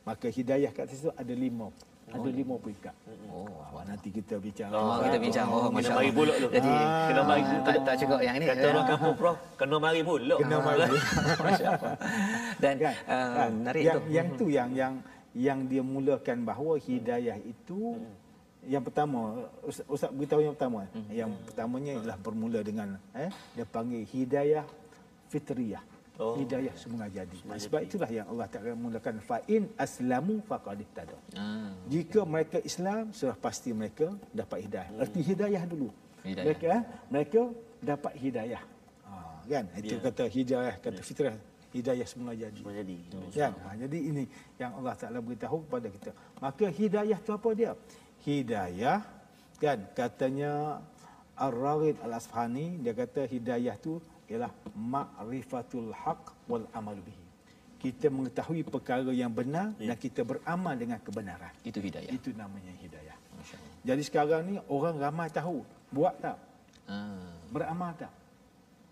[0.07, 1.74] Maka hidayah kat situ ada lima
[2.07, 2.94] ada lima peringkat.
[3.34, 4.70] Oh, Wah, nanti kita bicara.
[4.70, 5.47] Oh, kita bincang.
[5.51, 6.49] Oh, Kena mari pulak tu.
[6.55, 6.70] Jadi,
[7.11, 8.47] kena mari ah, tak, tak cukup yang ini.
[8.47, 10.38] Kata orang kampung prof, kena mari pulak.
[10.38, 10.86] Kena mari.
[12.62, 12.94] Dan kan?
[13.11, 13.51] uh, Kan?
[13.59, 14.03] menarik yang, tu.
[14.07, 14.92] Yang tu yang yang
[15.36, 17.99] yang dia mulakan bahawa hidayah itu
[18.67, 24.03] yang pertama Ustaz, Ustaz beritahu yang pertama yang pertamanya ialah bermula dengan eh dia panggil
[24.05, 24.64] hidayah
[25.31, 25.85] fitriyah
[26.17, 26.33] Oh.
[26.33, 27.29] hidayah semula jadi
[27.61, 30.81] sebab itulah yang Allah Taala mulakan fa in aslamu faqad
[31.37, 35.93] Ah, jika mereka Islam sudah pasti mereka dapat hidayah erti hidayah dulu
[36.25, 36.45] Hidayah.
[36.49, 37.41] mereka eh, mereka
[37.85, 38.62] dapat hidayah
[39.05, 40.01] ha, kan itu Ya.
[40.01, 41.37] kata hidayah kata fitrah
[41.77, 42.97] hidayah semula jadi Semua jadi.
[43.37, 43.53] Kan?
[43.53, 44.25] Ha, jadi ini
[44.57, 46.11] yang Allah Taala beritahu kepada kita.
[46.41, 47.77] Maka hidayah tu apa dia?
[48.25, 49.01] Hidayah
[49.57, 50.81] kan katanya
[51.37, 57.25] Ar-Raghid Al-Asfahani dia kata hidayah tu ialah ma'rifatul haq wal amal bihi.
[57.77, 61.53] Kita mengetahui perkara yang benar dan kita beramal dengan kebenaran.
[61.62, 62.11] itu hidayah.
[62.11, 63.17] Itu namanya hidayah.
[63.87, 65.62] Jadi sekarang ni orang ramai tahu,
[65.95, 66.35] buat tak?
[66.91, 68.11] Ah, Beramal tak?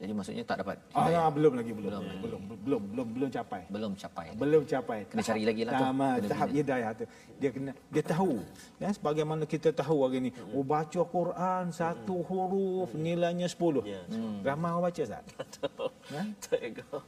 [0.05, 1.29] Jadi maksudnya tak dapat Ah, hidayah.
[1.29, 1.89] belum lagi belum.
[1.89, 2.21] Belum Belum lagi.
[2.21, 3.63] belum belum belum, belum capai.
[3.67, 4.27] Belum capai.
[4.35, 5.81] belum capai Kena cari lagi lah tu.
[5.81, 8.33] tahap, Kena tahap hidayah tu dia kena dia tahu
[8.77, 14.01] ya sebagaimana kita tahu hari ni oh baca Quran satu huruf nilainya 10 Ya.
[14.45, 15.23] ramai orang baca tak
[16.13, 16.21] ha?
[16.39, 16.99] Tak ego.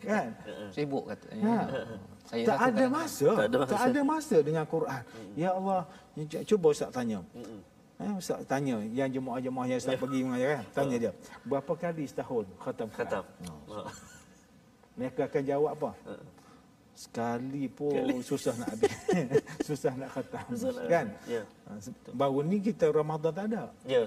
[0.00, 0.28] kan
[0.70, 1.44] Sibuk katanya.
[1.44, 1.56] Ha.
[2.24, 3.70] Saya tak ada masa Tak ada masa.
[3.70, 5.02] tak ada masa dengan Quran
[5.34, 5.80] ya Allah
[6.42, 7.20] cuba ustaz tanya
[7.98, 12.46] Eh, Ustaz tanya yang jemaah-jemaah yang Ustaz pergi mengajar kan tanya dia berapa kali setahun
[12.62, 13.24] khatam Quran Khatam.
[14.94, 15.90] Mereka akan jawab apa?
[16.98, 18.90] Sekali pun susah nak habis.
[19.70, 20.46] susah nak khatam.
[20.90, 21.06] kan?
[21.30, 21.46] Ya.
[21.70, 21.78] Ha,
[22.10, 23.70] Baru ni kita Ramadan tak ada.
[23.86, 24.02] Ya.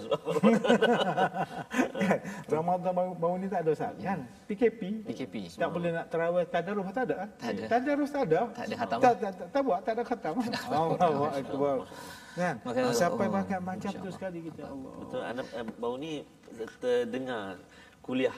[2.04, 2.20] kan?
[2.52, 3.96] Ramadan baru, baru ni tak ada Ustaz.
[3.96, 4.28] Kan?
[4.44, 5.08] PKP.
[5.08, 5.36] PKP.
[5.56, 7.32] Tak boleh nak terawih tadarus tak ada.
[7.40, 7.64] Tak ada.
[7.72, 8.40] Tadarus tak ada.
[8.52, 9.00] Tak ada khatam.
[9.00, 10.34] Tak, tak, tak, tak buat, tak ada khatam.
[10.68, 11.76] Allahu akbar.
[12.36, 12.56] Kan?
[12.64, 14.92] Maka- Ha, Sampai oh, makan macam tu sekali kita Allah.
[15.04, 15.22] Betul.
[15.24, 16.12] Anak eh, baru ni
[16.80, 17.60] terdengar
[18.02, 18.36] kuliah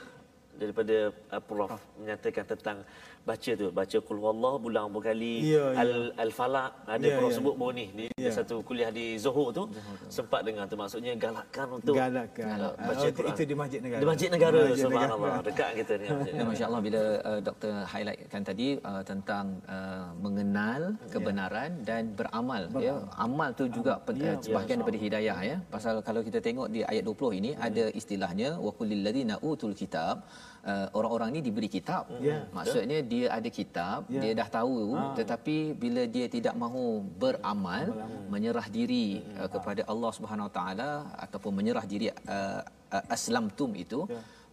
[0.54, 2.78] daripada uh, prof menyatakan tentang
[3.24, 5.80] baca tu baca qul huwallah bulan berkali Ya, ya.
[5.80, 7.36] al al falaq ada Ya, prof ya.
[7.40, 8.28] sebut baru ni di Ya.
[8.30, 9.64] satu kuliah di Zohor tu
[10.10, 12.46] sempat dengar tu maksudnya galakkan untuk Galakkan.
[12.46, 13.32] Galak, Ah, baca oh, itu, Quran.
[13.32, 14.00] itu di Masjid Negara.
[14.00, 18.42] di masjid negara subhanallah dekat kita ni masjid Ya, Masya Allah bila uh, doktor highlightkan
[18.44, 24.78] tadi uh, tentang uh, mengenal kebenaran dan beramal ya amal tu juga Ya, uh, sebahagian
[24.78, 29.40] daripada hidayah ya pasal kalau kita tengok di ayat 20 ini ada istilahnya waqulil ladzina
[29.42, 30.28] utul kitab
[30.72, 32.04] uh, orang-orang ni diberi kitab.
[32.28, 32.38] Ya.
[32.58, 34.22] maksudnya dia ada kitab Ya.
[34.24, 34.78] dia dah tahu
[35.20, 36.86] tetapi bila dia tidak mahu
[37.22, 37.86] beramal
[38.34, 39.08] menyerah diri
[39.42, 40.92] uh, kepada Allah Subhanahu Wa Taala
[41.26, 42.62] ataupun menyerah diri uh,
[42.96, 44.02] uh, aslamtum itu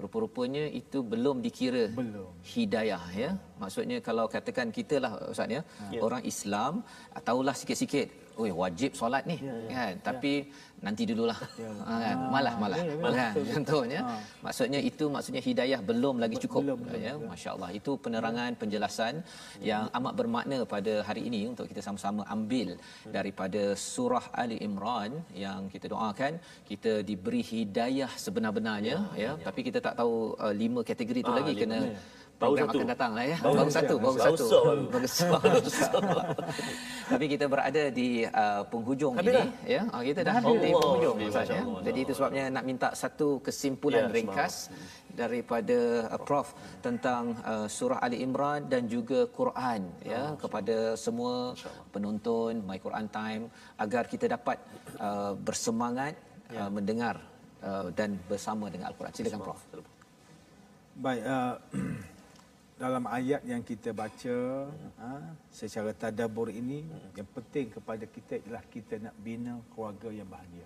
[0.03, 2.29] rupa-rupanya itu belum dikira Belum.
[2.53, 3.31] hidayah ya.
[3.63, 5.63] Maksudnya kalau katakan kita lah ustaz ya
[6.07, 6.73] orang Islam
[7.17, 8.09] ah, tahulah sikit-sikit
[8.43, 9.37] oi wajib solat ni.
[9.75, 9.93] Kan?
[10.09, 10.33] Tapi
[10.87, 11.37] nanti dululah.
[11.89, 12.17] Ha, kan?
[12.35, 12.79] Malah malah.
[12.81, 13.33] Ya, ya, kan?
[13.55, 14.15] Contohnya Ha.
[14.47, 16.61] maksudnya itu maksudnya hidayah belum lagi cukup.
[16.65, 17.15] belum, belum, ya.
[17.33, 17.71] masya-Allah.
[17.79, 19.15] Itu penerangan penjelasan
[19.71, 22.69] yang amat bermakna pada hari ini untuk kita sama-sama ambil
[23.17, 25.13] daripada surah Ali Imran
[25.45, 26.33] yang kita doakan.
[26.71, 30.15] Kita diberi hidayah sebenar-benarnya ya tapi kita tak tahu
[30.45, 31.63] uh, lima kategori itu Ah, lagi lima.
[31.63, 31.79] kena
[32.41, 32.79] Baru satu.
[32.81, 33.37] akan datang lah ya.
[33.45, 33.95] Baru baru satu.
[34.01, 34.15] baru
[34.89, 35.29] Baru satu.
[35.45, 35.61] baru.
[37.13, 39.49] tapi kita berada di uh, penghujung Habis ini dah?
[39.69, 39.83] ya.
[39.93, 40.57] Ah, kita dah Allah.
[40.57, 41.61] di penghujung Ustaz ya.
[41.61, 41.83] Allah.
[41.85, 44.73] jadi itu sebabnya nak minta satu kesimpulan Ya, ringkas
[45.13, 51.53] daripada uh, prof tentang uh, surah Ali Imran dan juga Quran ya kepada semua
[51.93, 54.57] penonton My Quran Time agar kita dapat
[54.97, 56.17] uh, bersemangat
[56.57, 57.21] uh, mendengar
[57.61, 59.13] uh, dan bersama dengan Al-Quran.
[59.13, 59.61] Silakan prof.
[60.97, 61.55] Baik, uh,
[62.81, 64.37] dalam ayat yang kita baca
[64.97, 66.81] ha, secara tadabbur ini
[67.13, 70.65] yang penting kepada kita ialah kita nak bina keluarga yang bahagia.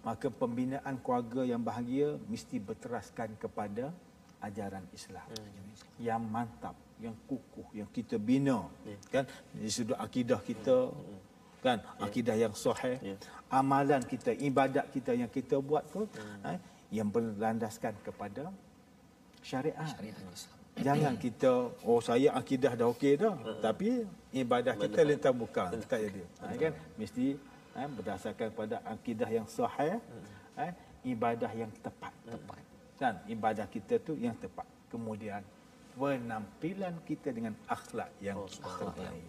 [0.00, 3.92] Maka pembinaan keluarga yang bahagia mesti berteraskan kepada
[4.40, 5.28] ajaran Islam.
[6.00, 8.64] Yang mantap, yang kukuh, yang kita bina
[9.12, 10.96] kan dari sudut akidah kita
[11.60, 13.14] kan akidah yang sahih, Ya.
[13.52, 16.08] amalan kita, ibadat kita yang kita buat tu
[16.42, 16.58] ha,
[16.90, 18.50] yang berlandaskan kepada
[19.44, 19.86] syariat.
[19.86, 20.61] Syariat Islam.
[20.80, 23.36] Jangan kita oh saya akidah dah okey dah.
[23.60, 26.22] Tapi ibadah kita lintang bukan tak jadi.
[26.40, 26.72] Ha, kan?
[26.96, 27.36] Mesti
[27.76, 30.00] ha, berdasarkan pada akidah yang sahih
[30.56, 30.72] ha,
[31.04, 32.12] ibadah yang tepat.
[32.24, 32.62] Tepat.
[32.96, 34.64] Dan ibadah kita tu yang tepat.
[34.88, 35.44] Kemudian
[35.92, 39.28] penampilan kita dengan akhlak yang terbaik.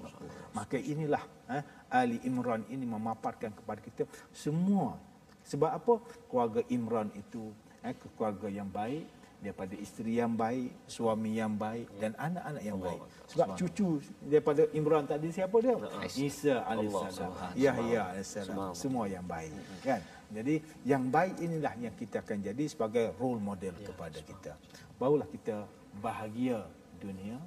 [0.55, 1.59] Maka inilah ha,
[1.91, 4.95] Ali Imran ini memaparkan kepada kita semua.
[5.43, 5.99] Sebab apa?
[6.31, 7.51] Keluarga Imran itu
[7.83, 13.01] eh, keluarga yang baik daripada isteri yang baik, suami yang baik dan anak-anak yang baik.
[13.27, 15.75] Sebab cucu daripada Imran tadi siapa dia?
[16.15, 19.51] Isa alaihissalam, Yahya alaihissalam, semua yang baik,
[19.83, 19.99] kan?
[20.33, 24.55] Jadi yang baik inilah yang kita akan jadi sebagai role model kepada kita.
[24.97, 25.67] Barulah kita
[25.99, 26.63] bahagia
[26.97, 27.37] dunia,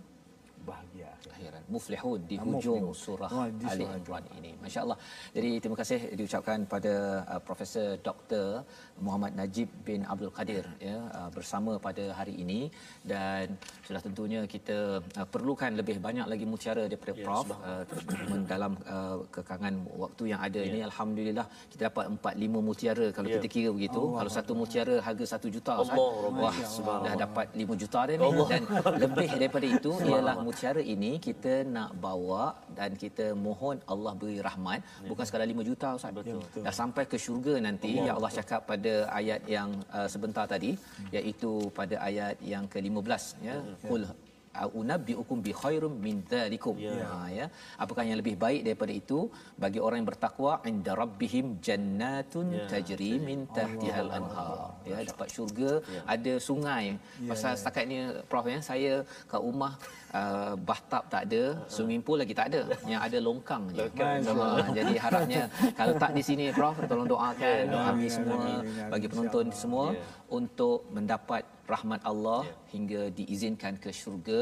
[0.66, 1.62] bahagia akhirat.
[1.68, 3.04] muflihun di hujung muflihun.
[3.04, 4.50] surah Ah, Ali Imran ini.
[4.62, 4.98] masya-Allah.
[5.30, 6.94] Jadi terima kasih diucapkan pada
[7.24, 8.46] uh, profesor Dr
[8.98, 12.60] Muhammad Najib bin Abdul Qadir ya uh, bersama pada hari ini.
[13.04, 13.54] Dan
[13.86, 14.78] sudah tentunya kita
[15.20, 17.82] uh, perlukan lebih banyak lagi mutiara daripada Ya, prof uh,
[18.52, 20.68] dalam uh, kekangan waktu yang ada Ya.
[20.68, 20.78] ini.
[20.82, 23.34] Alhamdulillah kita dapat 4 5 mutiara kalau Ya.
[23.38, 24.02] kita kira begitu.
[24.18, 25.94] Kalau satu mutiara harga 1 juta Ustaz.
[25.94, 27.06] Allah, wah Subhanallah.
[27.06, 28.28] dah dapat 5 juta dah ni.
[28.50, 28.62] Dan
[28.98, 30.54] lebih daripada itu ialah mutiara
[30.94, 32.44] ini kita nak bawa
[32.78, 34.80] dan kita mohon Allah beri rahmat.
[35.10, 36.12] Bukan sekadar 5 juta Ustaz.
[36.18, 36.40] Betul.
[36.66, 40.72] dah sampai ke syurga nanti ya Allah cakap pada ayat yang uh, sebentar tadi
[41.16, 43.56] iaitu pada ayat yang ke-15 ya.
[43.90, 44.04] Qul
[44.80, 46.94] unabbiukum bi khairum min dzalikum Ya.
[47.10, 47.46] ha ya.
[47.82, 49.18] Apakah yang lebih baik daripada itu?
[49.62, 52.64] Bagi orang yang bertakwa inda rabbihim jannatun Ya.
[52.72, 54.72] tajri min tahtihal anhar.
[54.88, 55.72] Ya dapat syurga.
[56.14, 56.84] Ada sungai.
[57.30, 57.98] Pasal setakat ni
[58.30, 58.92] prof ya saya
[59.28, 59.72] kat rumah
[60.18, 61.42] uh, bathtub tak ada
[61.74, 62.62] swimming pool lagi tak ada.
[62.88, 63.84] Yang ada longkang je.
[63.84, 64.18] Longkang.
[64.26, 65.42] Ha, jadi harapnya
[65.78, 67.62] kalau tak di sini prof tolong doakan.
[67.68, 68.36] Ya, kami semua
[68.88, 69.56] bagi penonton Ya.
[69.56, 69.86] semua
[70.30, 71.42] untuk mendapat
[71.74, 72.42] rahmat Allah
[72.74, 74.40] hingga diizinkan ke syurga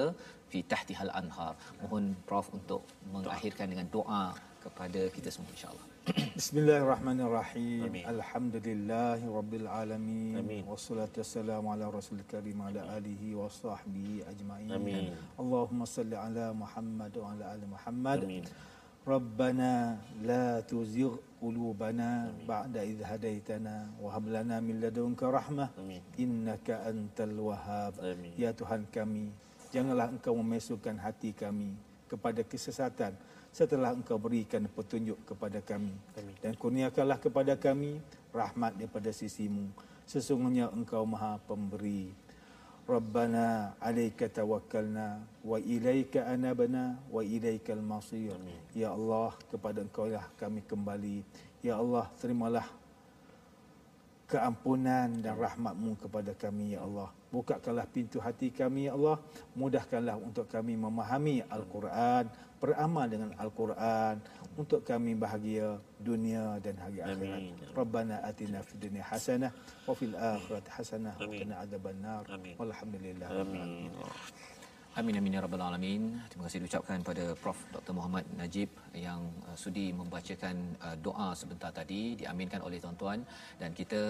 [0.50, 1.52] fi tahtihal anhar
[1.82, 2.82] mohon prof untuk
[3.14, 4.24] mengakhirkan dengan doa
[4.64, 5.88] kepada kita semua insyaallah
[6.38, 7.88] Bismillahirrahmanirrahim.
[7.88, 8.04] Amin.
[8.04, 10.36] Alhamdulillahi rabbil alamin.
[10.40, 10.62] Amin.
[10.68, 14.68] Wassalatu wassalamu ala rasul karim ala alihi wa sahbihi ajma'in.
[14.68, 15.16] Amin.
[15.40, 18.18] Allahumma salli ala Muhammad wa ala ali Muhammad.
[18.20, 18.44] Amin.
[19.07, 22.09] ربنا لا تزغ قلوبنا
[22.45, 26.01] بعد إذ هديتنا وهب لنا من لدنك رحمة Amin.
[26.19, 28.31] إنك أنت الوهاب Amin.
[28.37, 29.33] Ya Tuhan kami
[29.73, 31.73] janganlah engkau memasukkan hati kami
[32.05, 33.15] kepada kesesatan
[33.49, 36.35] setelah engkau berikan petunjuk kepada kami Amin.
[36.43, 37.97] dan kurniakanlah kepada kami
[38.29, 39.73] rahmat daripada sisimu
[40.05, 42.13] sesungguhnya engkau maha pemberi
[42.84, 48.36] Rabbana alaika tawakkalna wa ilaika anabna wa ilaikal masir.
[48.76, 51.24] Ya Allah, kepada Engkau lah kami kembali.
[51.64, 52.68] Ya Allah, terimalah
[54.28, 57.08] keampunan dan rahmatmu kepada kami ya Allah.
[57.32, 59.16] Bukakanlah pintu hati kami ya Allah.
[59.56, 62.28] Mudahkanlah untuk kami memahami Al-Quran,
[62.64, 64.24] beramal dengan Al-Quran
[64.56, 67.42] untuk kami bahagia dunia dan hari akhirat.
[67.44, 67.76] Amin.
[67.76, 69.52] Rabbana atina fid dunya hasanah
[69.84, 72.24] wa fil akhirati hasanah wa qina adzabannar.
[72.32, 72.56] Amin.
[72.56, 73.28] Walhamdulillah.
[73.28, 73.92] Amin.
[74.96, 76.16] Amin amin ya rabbal alamin.
[76.32, 81.70] Terima kasih diucapkan pada Prof Dr Muhammad Najib yang uh, sudi membacakan uh, doa sebentar
[81.74, 83.20] tadi diaminkan oleh tuan-tuan
[83.60, 84.02] dan kita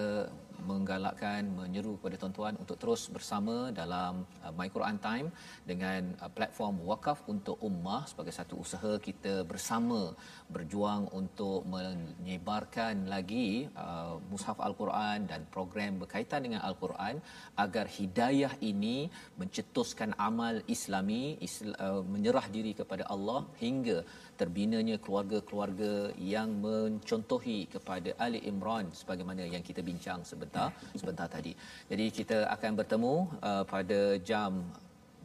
[0.69, 5.27] menggalakkan menyeru kepada tuan-tuan untuk terus bersama dalam uh, My Quran Time
[5.69, 8.05] dengan uh, platform wakaf untuk ummah.
[8.09, 10.13] Sebagai satu usaha kita bersama
[10.53, 17.17] berjuang untuk menyebarkan lagi uh, mushaf al-Quran dan program berkaitan dengan al-Quran
[17.65, 19.09] agar hidayah ini
[19.41, 23.97] mencetuskan amal islami isla, uh, menyerah diri kepada Allah hingga
[24.39, 30.71] terbinanya keluarga-keluarga yang mencontohi kepada Ali Imran sebagaimana yang kita bincang sebentar
[31.01, 31.55] sebentar tadi.
[31.91, 34.63] Jadi kita akan bertemu uh, pada jam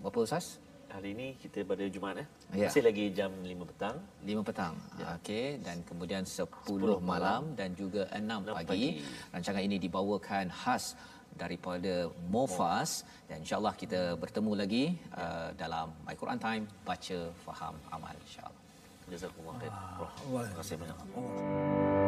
[0.02, 0.62] berapa Ustaz?
[0.90, 2.26] Hari ini kita pada Jumaat eh.
[2.50, 2.66] Ya.
[2.66, 3.96] Masih lagi jam 5 petang.
[4.26, 4.74] 5 petang.
[4.98, 5.14] Ya.
[5.18, 8.66] Okey dan kemudian 10, 10 malam dan juga 6, 6 pagi.
[8.66, 8.90] pagi.
[9.30, 10.98] Rancangan ini dibawakan khas
[11.38, 14.84] daripada Mofas dan insyaallah kita bertemu lagi
[15.14, 18.59] uh, dalam My Quran Time baca faham amal insyaallah.
[19.10, 19.72] Jazakumullah khair.
[19.74, 20.08] Allah.
[20.46, 21.99] Terima kasih banyak.